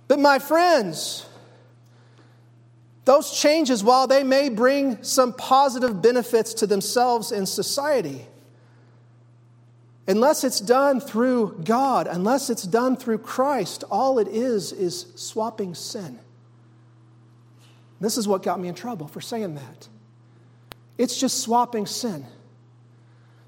But 0.06 0.18
my 0.18 0.38
friends, 0.38 1.26
those 3.08 3.30
changes, 3.30 3.82
while 3.82 4.06
they 4.06 4.22
may 4.22 4.50
bring 4.50 5.02
some 5.02 5.32
positive 5.32 6.02
benefits 6.02 6.52
to 6.52 6.66
themselves 6.66 7.32
and 7.32 7.48
society, 7.48 8.26
unless 10.06 10.44
it's 10.44 10.60
done 10.60 11.00
through 11.00 11.58
God, 11.64 12.06
unless 12.06 12.50
it's 12.50 12.64
done 12.64 12.98
through 12.98 13.16
Christ, 13.16 13.82
all 13.90 14.18
it 14.18 14.28
is 14.28 14.72
is 14.72 15.06
swapping 15.14 15.74
sin. 15.74 16.18
This 17.98 18.18
is 18.18 18.28
what 18.28 18.42
got 18.42 18.60
me 18.60 18.68
in 18.68 18.74
trouble 18.74 19.08
for 19.08 19.22
saying 19.22 19.54
that. 19.54 19.88
It's 20.98 21.18
just 21.18 21.40
swapping 21.40 21.86
sin. 21.86 22.26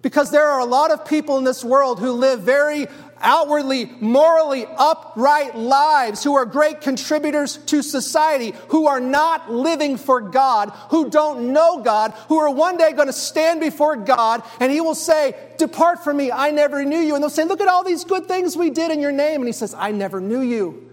Because 0.00 0.30
there 0.30 0.48
are 0.48 0.60
a 0.60 0.64
lot 0.64 0.90
of 0.90 1.04
people 1.04 1.36
in 1.36 1.44
this 1.44 1.62
world 1.62 2.00
who 2.00 2.12
live 2.12 2.40
very 2.40 2.86
outwardly, 3.20 3.86
morally 4.00 4.66
upright 4.66 5.56
lives, 5.56 6.24
who 6.24 6.34
are 6.34 6.46
great 6.46 6.80
contributors 6.80 7.56
to 7.66 7.82
society, 7.82 8.54
who 8.68 8.86
are 8.86 9.00
not 9.00 9.50
living 9.50 9.96
for 9.96 10.20
God, 10.20 10.70
who 10.90 11.10
don't 11.10 11.52
know 11.52 11.82
God, 11.82 12.12
who 12.28 12.38
are 12.38 12.50
one 12.50 12.76
day 12.76 12.92
going 12.92 13.08
to 13.08 13.12
stand 13.12 13.60
before 13.60 13.96
God 13.96 14.42
and 14.60 14.70
He 14.70 14.80
will 14.80 14.94
say, 14.94 15.34
Depart 15.58 16.02
from 16.02 16.16
me, 16.16 16.32
I 16.32 16.50
never 16.50 16.84
knew 16.84 16.98
you. 16.98 17.14
And 17.14 17.22
they'll 17.22 17.30
say, 17.30 17.44
Look 17.44 17.60
at 17.60 17.68
all 17.68 17.84
these 17.84 18.04
good 18.04 18.26
things 18.26 18.56
we 18.56 18.70
did 18.70 18.90
in 18.90 19.00
your 19.00 19.12
name. 19.12 19.40
And 19.40 19.46
He 19.46 19.52
says, 19.52 19.74
I 19.74 19.92
never 19.92 20.20
knew 20.20 20.40
you. 20.40 20.90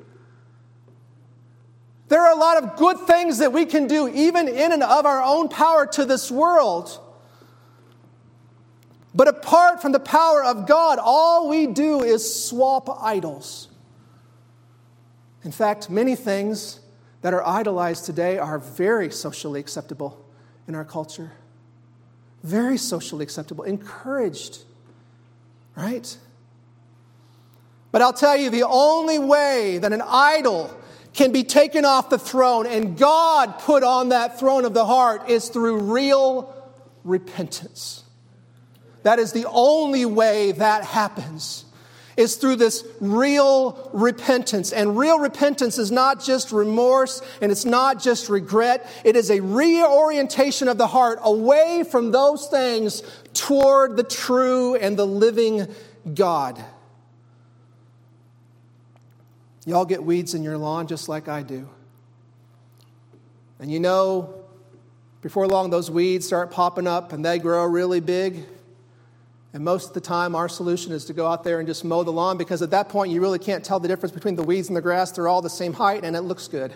There 2.09 2.21
are 2.21 2.31
a 2.31 2.39
lot 2.39 2.63
of 2.63 2.77
good 2.77 2.99
things 3.01 3.39
that 3.39 3.51
we 3.51 3.65
can 3.65 3.87
do, 3.87 4.07
even 4.07 4.47
in 4.47 4.71
and 4.71 4.83
of 4.83 5.05
our 5.05 5.21
own 5.21 5.49
power 5.49 5.85
to 5.87 6.05
this 6.05 6.31
world. 6.31 6.99
But 9.17 9.27
apart 9.27 9.81
from 9.81 9.93
the 9.93 9.99
power 9.99 10.43
of 10.43 10.67
God, 10.67 10.99
all 11.01 11.49
we 11.49 11.65
do 11.65 12.03
is 12.03 12.45
swap 12.47 12.87
idols. 13.01 13.67
In 15.43 15.51
fact, 15.51 15.89
many 15.89 16.15
things 16.15 16.79
that 17.23 17.33
are 17.33 17.43
idolized 17.43 18.05
today 18.05 18.37
are 18.37 18.59
very 18.59 19.09
socially 19.09 19.59
acceptable 19.59 20.23
in 20.67 20.75
our 20.75 20.85
culture. 20.85 21.31
Very 22.43 22.77
socially 22.77 23.23
acceptable, 23.23 23.63
encouraged, 23.63 24.59
right? 25.75 26.15
But 27.91 28.03
I'll 28.03 28.13
tell 28.13 28.37
you, 28.37 28.51
the 28.51 28.67
only 28.67 29.17
way 29.17 29.79
that 29.79 29.91
an 29.93 30.03
idol 30.05 30.71
can 31.15 31.31
be 31.31 31.43
taken 31.43 31.85
off 31.85 32.11
the 32.11 32.19
throne 32.19 32.67
and 32.67 32.95
God 32.95 33.57
put 33.57 33.81
on 33.81 34.09
that 34.09 34.37
throne 34.37 34.63
of 34.63 34.75
the 34.75 34.85
heart 34.85 35.27
is 35.27 35.49
through 35.49 35.79
real 35.79 36.53
repentance. 37.03 38.03
That 39.03 39.19
is 39.19 39.31
the 39.31 39.45
only 39.49 40.05
way 40.05 40.51
that 40.53 40.83
happens 40.83 41.65
is 42.17 42.35
through 42.35 42.55
this 42.55 42.83
real 42.99 43.89
repentance. 43.93 44.73
And 44.73 44.97
real 44.97 45.19
repentance 45.19 45.77
is 45.77 45.91
not 45.91 46.21
just 46.21 46.51
remorse 46.51 47.21
and 47.41 47.51
it's 47.51 47.63
not 47.63 48.01
just 48.01 48.27
regret. 48.27 48.89
It 49.05 49.15
is 49.15 49.29
a 49.29 49.39
reorientation 49.39 50.67
of 50.67 50.79
the 50.79 50.87
heart 50.87 51.19
away 51.21 51.83
from 51.89 52.11
those 52.11 52.47
things 52.47 53.03
toward 53.33 53.95
the 53.95 54.03
true 54.03 54.75
and 54.75 54.97
the 54.97 55.05
living 55.05 55.67
God. 56.15 56.61
Y'all 59.67 59.85
get 59.85 60.03
weeds 60.03 60.33
in 60.33 60.43
your 60.43 60.57
lawn 60.57 60.87
just 60.87 61.07
like 61.07 61.27
I 61.27 61.43
do. 61.43 61.69
And 63.59 63.71
you 63.71 63.79
know, 63.79 64.33
before 65.21 65.47
long, 65.47 65.69
those 65.69 65.91
weeds 65.91 66.25
start 66.25 66.51
popping 66.51 66.87
up 66.87 67.11
and 67.13 67.23
they 67.23 67.37
grow 67.37 67.65
really 67.65 67.99
big. 67.99 68.45
And 69.53 69.63
most 69.63 69.89
of 69.89 69.93
the 69.93 70.01
time, 70.01 70.35
our 70.35 70.49
solution 70.49 70.91
is 70.91 71.05
to 71.05 71.13
go 71.13 71.25
out 71.25 71.43
there 71.43 71.59
and 71.59 71.67
just 71.67 71.85
mow 71.85 72.03
the 72.03 72.11
lawn 72.11 72.37
because 72.37 72.61
at 72.61 72.71
that 72.71 72.89
point, 72.89 73.11
you 73.11 73.21
really 73.21 73.39
can't 73.39 73.63
tell 73.63 73.79
the 73.79 73.87
difference 73.87 74.13
between 74.13 74.35
the 74.35 74.43
weeds 74.43 74.67
and 74.67 74.75
the 74.75 74.81
grass. 74.81 75.11
They're 75.11 75.27
all 75.27 75.41
the 75.41 75.49
same 75.49 75.73
height 75.73 76.03
and 76.03 76.15
it 76.15 76.21
looks 76.21 76.47
good. 76.47 76.73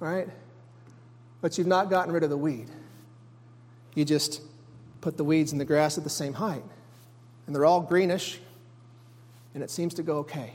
Right? 0.00 0.28
But 1.40 1.56
you've 1.58 1.66
not 1.66 1.90
gotten 1.90 2.12
rid 2.12 2.22
of 2.22 2.30
the 2.30 2.36
weed. 2.36 2.68
You 3.94 4.04
just 4.04 4.42
put 5.00 5.16
the 5.16 5.24
weeds 5.24 5.52
and 5.52 5.60
the 5.60 5.64
grass 5.64 5.96
at 5.96 6.04
the 6.04 6.10
same 6.10 6.34
height. 6.34 6.64
And 7.46 7.54
they're 7.54 7.64
all 7.64 7.80
greenish, 7.80 8.40
and 9.54 9.62
it 9.62 9.70
seems 9.70 9.94
to 9.94 10.02
go 10.02 10.18
okay. 10.18 10.54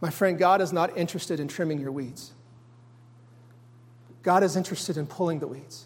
My 0.00 0.10
friend, 0.10 0.38
God 0.38 0.60
is 0.60 0.72
not 0.72 0.96
interested 0.96 1.38
in 1.38 1.46
trimming 1.46 1.78
your 1.78 1.92
weeds. 1.92 2.32
God 4.22 4.42
is 4.42 4.56
interested 4.56 4.96
in 4.96 5.06
pulling 5.06 5.40
the 5.40 5.46
weeds. 5.46 5.84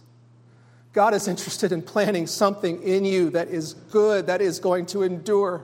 God 0.96 1.12
is 1.12 1.28
interested 1.28 1.72
in 1.72 1.82
planting 1.82 2.26
something 2.26 2.82
in 2.82 3.04
you 3.04 3.28
that 3.30 3.48
is 3.48 3.74
good, 3.74 4.28
that 4.28 4.40
is 4.40 4.58
going 4.58 4.86
to 4.86 5.02
endure, 5.02 5.62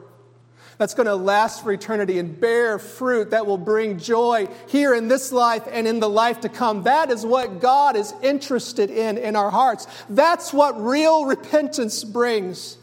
that's 0.76 0.92
going 0.92 1.06
to 1.06 1.14
last 1.14 1.62
for 1.64 1.72
eternity 1.72 2.18
and 2.18 2.38
bear 2.38 2.78
fruit 2.78 3.30
that 3.30 3.46
will 3.46 3.56
bring 3.56 3.98
joy 3.98 4.46
here 4.68 4.94
in 4.94 5.08
this 5.08 5.32
life 5.32 5.62
and 5.70 5.88
in 5.88 6.00
the 6.00 6.08
life 6.08 6.42
to 6.42 6.50
come. 6.50 6.82
That 6.82 7.10
is 7.10 7.24
what 7.24 7.62
God 7.62 7.96
is 7.96 8.12
interested 8.22 8.90
in 8.90 9.16
in 9.16 9.34
our 9.34 9.50
hearts. 9.50 9.86
That's 10.10 10.52
what 10.52 10.78
real 10.78 11.24
repentance 11.24 12.04
brings. 12.04 12.76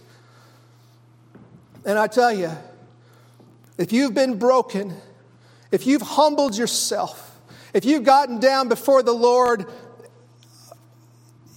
And 1.85 1.99
I 1.99 2.07
tell 2.07 2.33
you, 2.33 2.49
if 3.77 3.93
you've 3.93 4.15
been 4.15 4.39
broken, 4.39 4.95
if 5.71 5.85
you've 5.85 6.01
humbled 6.01 6.57
yourself, 6.57 7.29
if 7.75 7.85
you've 7.85 8.03
gotten 8.03 8.39
down 8.39 8.69
before 8.69 9.03
the 9.03 9.13
Lord 9.13 9.67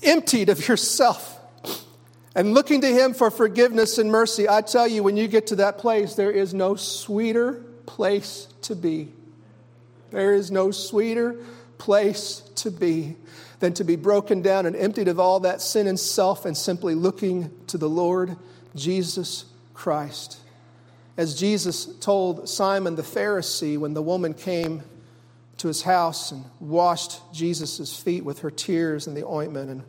emptied 0.03 0.49
of 0.49 0.67
yourself 0.69 1.39
and 2.35 2.55
looking 2.55 2.81
to 2.81 2.87
Him 2.87 3.15
for 3.15 3.31
forgiveness 3.31 3.99
and 3.99 4.11
mercy, 4.11 4.49
I 4.49 4.63
tell 4.63 4.89
you, 4.89 5.03
when 5.03 5.17
you 5.17 5.29
get 5.29 5.49
to 5.49 5.57
that 5.57 5.79
place, 5.79 6.15
there 6.15 6.31
is 6.31 6.55
no 6.55 6.77
sweeter 6.77 7.63
place 7.87 8.49
to 8.63 8.75
be. 8.75 9.13
There 10.11 10.35
is 10.35 10.51
no 10.51 10.71
sweeter 10.71 11.37
place 11.79 12.43
to 12.57 12.71
be 12.71 13.17
than 13.61 13.75
to 13.75 13.85
be 13.85 13.97
broken 13.97 14.43
down 14.43 14.67
and 14.67 14.75
emptied 14.75 15.09
of 15.09 15.21
all 15.21 15.41
that 15.41 15.61
sin 15.61 15.87
and 15.87 15.99
self 15.99 16.45
and 16.45 16.57
simply 16.57 16.95
looking 16.95 17.51
to 17.69 17.79
the 17.79 17.89
Lord 17.89 18.37
Jesus 18.75 19.45
Christ. 19.75 20.39
As 21.17 21.39
Jesus 21.39 21.87
told 22.01 22.49
Simon 22.49 22.97
the 22.97 23.03
Pharisee 23.03 23.79
when 23.79 23.95
the 23.95 24.03
woman 24.03 24.35
came 24.35 24.83
to 25.63 25.69
his 25.69 25.83
house 25.83 26.33
and 26.33 26.45
washed 26.59 27.21
Jesus' 27.33 27.97
feet 27.97 28.25
with 28.25 28.41
her 28.41 28.51
tears 28.51 29.07
and 29.07 29.17
the 29.17 29.25
ointment 29.25 29.71
and 29.71 29.85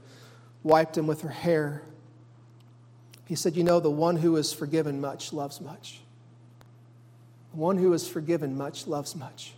wiped 0.62 0.96
him 0.96 1.08
with 1.08 1.22
her 1.22 1.30
hair. 1.30 1.82
He 3.26 3.34
said, 3.34 3.56
You 3.56 3.64
know, 3.64 3.80
the 3.80 3.90
one 3.90 4.16
who 4.16 4.36
is 4.36 4.54
forgiven 4.54 5.02
much 5.02 5.34
loves 5.34 5.60
much. 5.60 6.00
The 7.54 7.58
one 7.58 7.80
who 7.80 7.92
is 7.94 8.08
forgiven 8.08 8.56
much 8.56 8.86
loves 8.86 9.16
much. 9.16 9.54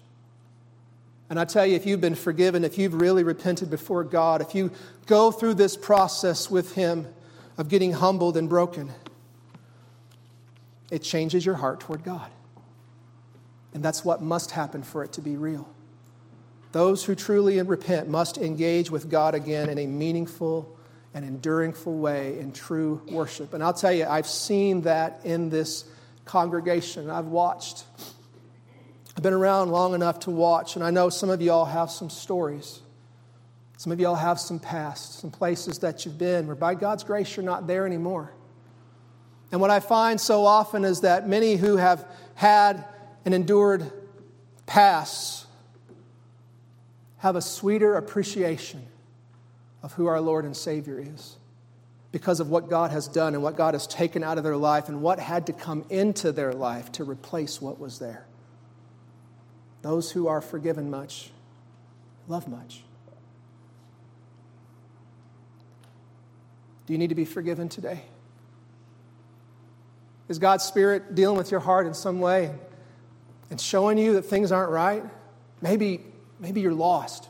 And 1.30 1.38
I 1.38 1.44
tell 1.44 1.66
you, 1.66 1.76
if 1.76 1.86
you've 1.86 2.00
been 2.00 2.16
forgiven, 2.16 2.64
if 2.64 2.78
you've 2.78 3.02
really 3.02 3.24
repented 3.26 3.70
before 3.70 4.06
God, 4.06 4.40
if 4.40 4.56
you 4.56 4.72
go 5.08 5.32
through 5.32 5.56
this 5.56 5.76
process 5.76 6.50
with 6.50 6.76
Him 6.76 7.08
of 7.58 7.68
getting 7.68 7.92
humbled 7.92 8.38
and 8.38 8.48
broken, 8.48 8.90
it 10.90 11.00
changes 11.00 11.46
your 11.46 11.56
heart 11.56 11.82
toward 11.82 12.06
God. 12.06 12.32
And 13.74 13.84
that's 13.84 14.06
what 14.06 14.22
must 14.22 14.52
happen 14.52 14.82
for 14.82 15.04
it 15.04 15.12
to 15.14 15.22
be 15.22 15.36
real. 15.36 15.75
Those 16.76 17.06
who 17.06 17.16
truly 17.16 17.62
repent 17.62 18.10
must 18.10 18.38
engage 18.38 18.92
with 18.92 19.10
God 19.10 19.34
again 19.34 19.70
in 19.70 19.78
a 19.78 19.88
meaningful 19.88 20.78
and 21.14 21.24
enduringful 21.24 21.98
way 21.98 22.38
in 22.38 22.52
true 22.52 23.02
worship. 23.10 23.54
And 23.54 23.64
I'll 23.64 23.72
tell 23.72 23.94
you, 23.94 24.06
I've 24.06 24.28
seen 24.28 24.82
that 24.82 25.22
in 25.24 25.50
this 25.50 25.86
congregation. 26.26 27.10
I've 27.10 27.28
watched. 27.28 27.86
I've 29.16 29.24
been 29.24 29.32
around 29.32 29.72
long 29.72 29.94
enough 29.94 30.20
to 30.20 30.32
watch, 30.32 30.76
and 30.76 30.84
I 30.84 30.92
know 30.92 31.08
some 31.08 31.30
of 31.30 31.42
you 31.42 31.50
all 31.50 31.64
have 31.64 31.92
some 31.92 32.10
stories. 32.10 32.82
Some 33.78 33.94
of 33.94 34.02
you 34.02 34.08
all 34.08 34.16
have 34.16 34.38
some 34.38 34.60
past, 34.60 35.20
some 35.22 35.32
places 35.32 35.80
that 35.80 36.06
you've 36.06 36.18
been 36.18 36.46
where 36.46 36.58
by 36.58 36.76
God's 36.76 37.06
grace 37.06 37.38
you're 37.38 37.46
not 37.46 37.68
there 37.68 37.86
anymore. 37.86 38.34
And 39.50 39.62
what 39.62 39.70
I 39.70 39.80
find 39.80 40.20
so 40.20 40.46
often 40.46 40.84
is 40.84 41.00
that 41.02 41.26
many 41.26 41.56
who 41.56 41.78
have 41.78 42.06
had 42.34 42.84
and 43.24 43.34
endured 43.34 43.90
past 44.66 45.45
have 47.26 47.36
a 47.36 47.42
sweeter 47.42 47.96
appreciation 47.96 48.86
of 49.82 49.92
who 49.94 50.06
our 50.06 50.22
Lord 50.22 50.46
and 50.46 50.56
Savior 50.56 51.00
is 51.00 51.38
because 52.12 52.40
of 52.40 52.52
what 52.52 52.70
God 52.70 52.92
has 52.92 53.08
done 53.08 53.34
and 53.34 53.42
what 53.42 53.58
God 53.58 53.74
has 53.74 53.88
taken 53.88 54.24
out 54.24 54.38
of 54.38 54.44
their 54.44 54.56
life 54.56 54.90
and 54.90 55.02
what 55.02 55.18
had 55.18 55.48
to 55.48 55.54
come 55.54 55.84
into 55.90 56.32
their 56.32 56.54
life 56.54 56.92
to 56.92 57.04
replace 57.04 57.60
what 57.60 57.80
was 57.80 57.98
there. 57.98 58.28
Those 59.82 60.12
who 60.12 60.28
are 60.28 60.40
forgiven 60.40 60.92
much 60.92 61.32
love 62.28 62.48
much. 62.48 62.84
Do 66.86 66.94
you 66.94 67.00
need 67.00 67.10
to 67.10 67.16
be 67.16 67.26
forgiven 67.26 67.70
today? 67.70 68.04
Is 70.30 70.38
God's 70.38 70.64
Spirit 70.64 71.16
dealing 71.16 71.40
with 71.40 71.50
your 71.50 71.60
heart 71.60 71.88
in 71.88 71.96
some 71.96 72.20
way 72.20 72.54
and 73.50 73.60
showing 73.60 73.98
you 73.98 74.14
that 74.14 74.26
things 74.26 74.52
aren't 74.52 74.70
right? 74.70 75.04
Maybe, 75.60 76.02
maybe 76.46 76.62
you're 76.62 76.74
lost 76.74 77.28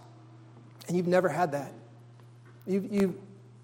and 0.89 0.97
you've 0.97 1.07
never 1.07 1.29
had 1.29 1.53
that. 1.53 1.71
You, 2.67 2.85
you, 2.91 3.21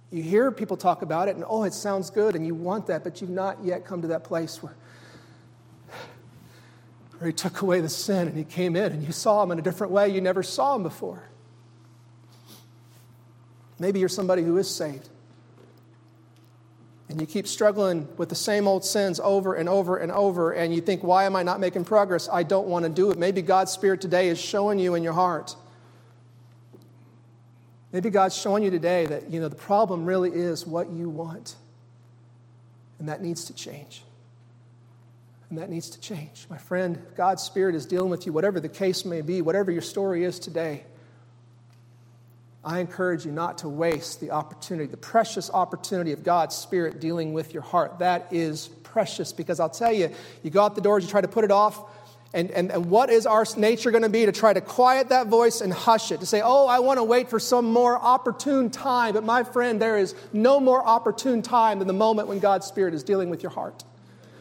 you 0.09 0.23
hear 0.23 0.49
people 0.49 0.77
talk 0.77 1.01
about 1.01 1.27
it 1.27 1.35
and, 1.35 1.43
oh, 1.45 1.65
it 1.65 1.73
sounds 1.73 2.09
good 2.09 2.37
and 2.37 2.47
you 2.47 2.55
want 2.55 2.87
that, 2.87 3.03
but 3.03 3.19
you've 3.19 3.29
not 3.29 3.61
yet 3.61 3.83
come 3.83 4.01
to 4.01 4.07
that 4.07 4.23
place 4.23 4.63
where, 4.63 4.73
where 7.17 7.27
He 7.27 7.33
took 7.33 7.61
away 7.61 7.81
the 7.81 7.89
sin 7.89 8.29
and 8.29 8.37
He 8.37 8.45
came 8.45 8.77
in 8.77 8.93
and 8.93 9.03
you 9.03 9.11
saw 9.11 9.43
Him 9.43 9.51
in 9.51 9.59
a 9.59 9.61
different 9.61 9.91
way 9.91 10.07
you 10.07 10.21
never 10.21 10.41
saw 10.41 10.77
Him 10.77 10.83
before. 10.83 11.21
Maybe 13.77 13.99
you're 13.99 14.07
somebody 14.07 14.43
who 14.43 14.55
is 14.55 14.73
saved 14.73 15.09
and 17.11 17.19
you 17.19 17.27
keep 17.27 17.45
struggling 17.45 18.07
with 18.17 18.29
the 18.29 18.35
same 18.35 18.67
old 18.67 18.85
sins 18.85 19.19
over 19.19 19.53
and 19.53 19.67
over 19.67 19.97
and 19.97 20.11
over, 20.11 20.53
and 20.53 20.73
you 20.73 20.79
think, 20.79 21.03
why 21.03 21.25
am 21.25 21.35
I 21.35 21.43
not 21.43 21.59
making 21.59 21.83
progress? 21.83 22.29
I 22.31 22.43
don't 22.43 22.67
want 22.67 22.83
to 22.83 22.89
do 22.89 23.11
it. 23.11 23.19
Maybe 23.19 23.41
God's 23.41 23.71
Spirit 23.71 23.99
today 23.99 24.29
is 24.29 24.39
showing 24.39 24.79
you 24.79 24.95
in 24.95 25.03
your 25.03 25.13
heart. 25.13 25.55
Maybe 27.91 28.09
God's 28.09 28.35
showing 28.35 28.63
you 28.63 28.71
today 28.71 29.05
that, 29.07 29.29
you 29.29 29.41
know, 29.41 29.49
the 29.49 29.55
problem 29.55 30.05
really 30.05 30.31
is 30.31 30.65
what 30.65 30.89
you 30.89 31.09
want. 31.09 31.55
And 32.97 33.09
that 33.09 33.21
needs 33.21 33.43
to 33.45 33.53
change. 33.53 34.03
And 35.49 35.59
that 35.59 35.69
needs 35.69 35.89
to 35.89 35.99
change. 35.99 36.45
My 36.49 36.57
friend, 36.57 37.01
God's 37.17 37.43
Spirit 37.43 37.75
is 37.75 37.85
dealing 37.85 38.09
with 38.09 38.25
you, 38.25 38.31
whatever 38.31 38.61
the 38.61 38.69
case 38.69 39.03
may 39.03 39.19
be, 39.19 39.41
whatever 39.41 39.69
your 39.69 39.81
story 39.81 40.23
is 40.23 40.39
today. 40.39 40.85
I 42.63 42.79
encourage 42.79 43.25
you 43.25 43.31
not 43.31 43.59
to 43.59 43.69
waste 43.69 44.19
the 44.21 44.31
opportunity, 44.31 44.89
the 44.89 44.97
precious 44.97 45.49
opportunity 45.49 46.11
of 46.11 46.23
God's 46.23 46.55
Spirit 46.55 46.99
dealing 46.99 47.33
with 47.33 47.53
your 47.53 47.63
heart. 47.63 47.99
That 47.99 48.27
is 48.31 48.67
precious 48.83 49.33
because 49.33 49.59
I'll 49.59 49.69
tell 49.69 49.91
you, 49.91 50.11
you 50.43 50.51
go 50.51 50.61
out 50.61 50.75
the 50.75 50.81
doors, 50.81 51.03
you 51.03 51.09
try 51.09 51.21
to 51.21 51.27
put 51.27 51.43
it 51.43 51.51
off, 51.51 51.83
and, 52.33 52.49
and, 52.51 52.71
and 52.71 52.89
what 52.89 53.09
is 53.09 53.25
our 53.25 53.45
nature 53.57 53.91
going 53.91 54.03
to 54.03 54.09
be 54.09 54.25
to 54.25 54.31
try 54.31 54.53
to 54.53 54.61
quiet 54.61 55.09
that 55.09 55.27
voice 55.27 55.59
and 55.59 55.73
hush 55.73 56.11
it? 56.11 56.21
To 56.21 56.25
say, 56.25 56.41
oh, 56.41 56.65
I 56.65 56.79
want 56.79 56.97
to 56.97 57.03
wait 57.03 57.29
for 57.29 57.39
some 57.39 57.65
more 57.73 57.97
opportune 57.97 58.69
time. 58.69 59.15
But 59.15 59.25
my 59.25 59.43
friend, 59.43 59.81
there 59.81 59.97
is 59.97 60.15
no 60.31 60.59
more 60.59 60.85
opportune 60.85 61.41
time 61.41 61.79
than 61.79 61.87
the 61.87 61.93
moment 61.93 62.29
when 62.29 62.39
God's 62.39 62.67
Spirit 62.67 62.93
is 62.93 63.03
dealing 63.03 63.29
with 63.29 63.43
your 63.43 63.49
heart. 63.49 63.83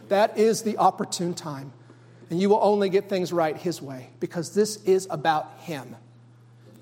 That 0.09 0.39
is 0.39 0.63
the 0.63 0.77
opportune 0.77 1.35
time. 1.35 1.73
And 2.29 2.41
you 2.41 2.49
will 2.49 2.61
only 2.63 2.91
get 2.91 3.09
things 3.09 3.33
right 3.33 3.57
His 3.57 3.83
way 3.83 4.11
because 4.21 4.55
this 4.55 4.77
is 4.85 5.09
about 5.11 5.51
Him. 5.61 5.97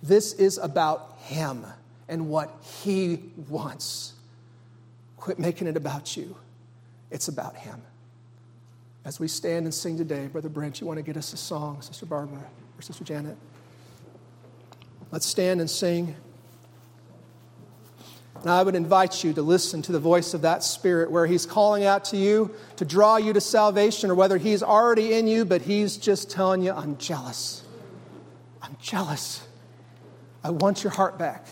This 0.03 0.34
is 0.34 0.59
about 0.59 1.07
him 1.18 1.66
and 2.08 2.28
what 2.28 2.50
He 2.82 3.22
wants. 3.48 4.14
Quit 5.16 5.38
making 5.38 5.66
it 5.66 5.76
about 5.76 6.16
you, 6.16 6.36
it's 7.10 7.28
about 7.28 7.56
Him. 7.56 7.82
As 9.04 9.20
we 9.20 9.28
stand 9.28 9.64
and 9.64 9.72
sing 9.72 9.96
today, 9.96 10.26
Brother 10.26 10.48
Brent, 10.48 10.80
you 10.80 10.86
want 10.86 10.98
to 10.98 11.02
get 11.02 11.16
us 11.16 11.32
a 11.32 11.36
song, 11.36 11.80
Sister 11.80 12.06
Barbara 12.06 12.44
or 12.78 12.82
Sister 12.82 13.04
Janet? 13.04 13.36
Let's 15.10 15.26
stand 15.26 15.60
and 15.60 15.70
sing. 15.70 16.14
And 18.42 18.50
I 18.50 18.62
would 18.62 18.74
invite 18.74 19.24
you 19.24 19.32
to 19.32 19.42
listen 19.42 19.82
to 19.82 19.92
the 19.92 19.98
voice 19.98 20.34
of 20.34 20.42
that 20.42 20.62
Spirit 20.62 21.10
where 21.10 21.26
He's 21.26 21.46
calling 21.46 21.84
out 21.84 22.04
to 22.06 22.16
you 22.16 22.54
to 22.76 22.84
draw 22.84 23.16
you 23.16 23.32
to 23.32 23.40
salvation, 23.40 24.10
or 24.10 24.14
whether 24.14 24.36
He's 24.38 24.62
already 24.62 25.14
in 25.14 25.26
you, 25.26 25.44
but 25.44 25.62
He's 25.62 25.96
just 25.96 26.30
telling 26.30 26.62
you, 26.62 26.72
I'm 26.72 26.96
jealous. 26.98 27.64
I'm 28.62 28.76
jealous. 28.80 29.47
I 30.45 30.51
want 30.51 30.84
your 30.84 30.93
heart 30.93 31.18
back. 31.18 31.47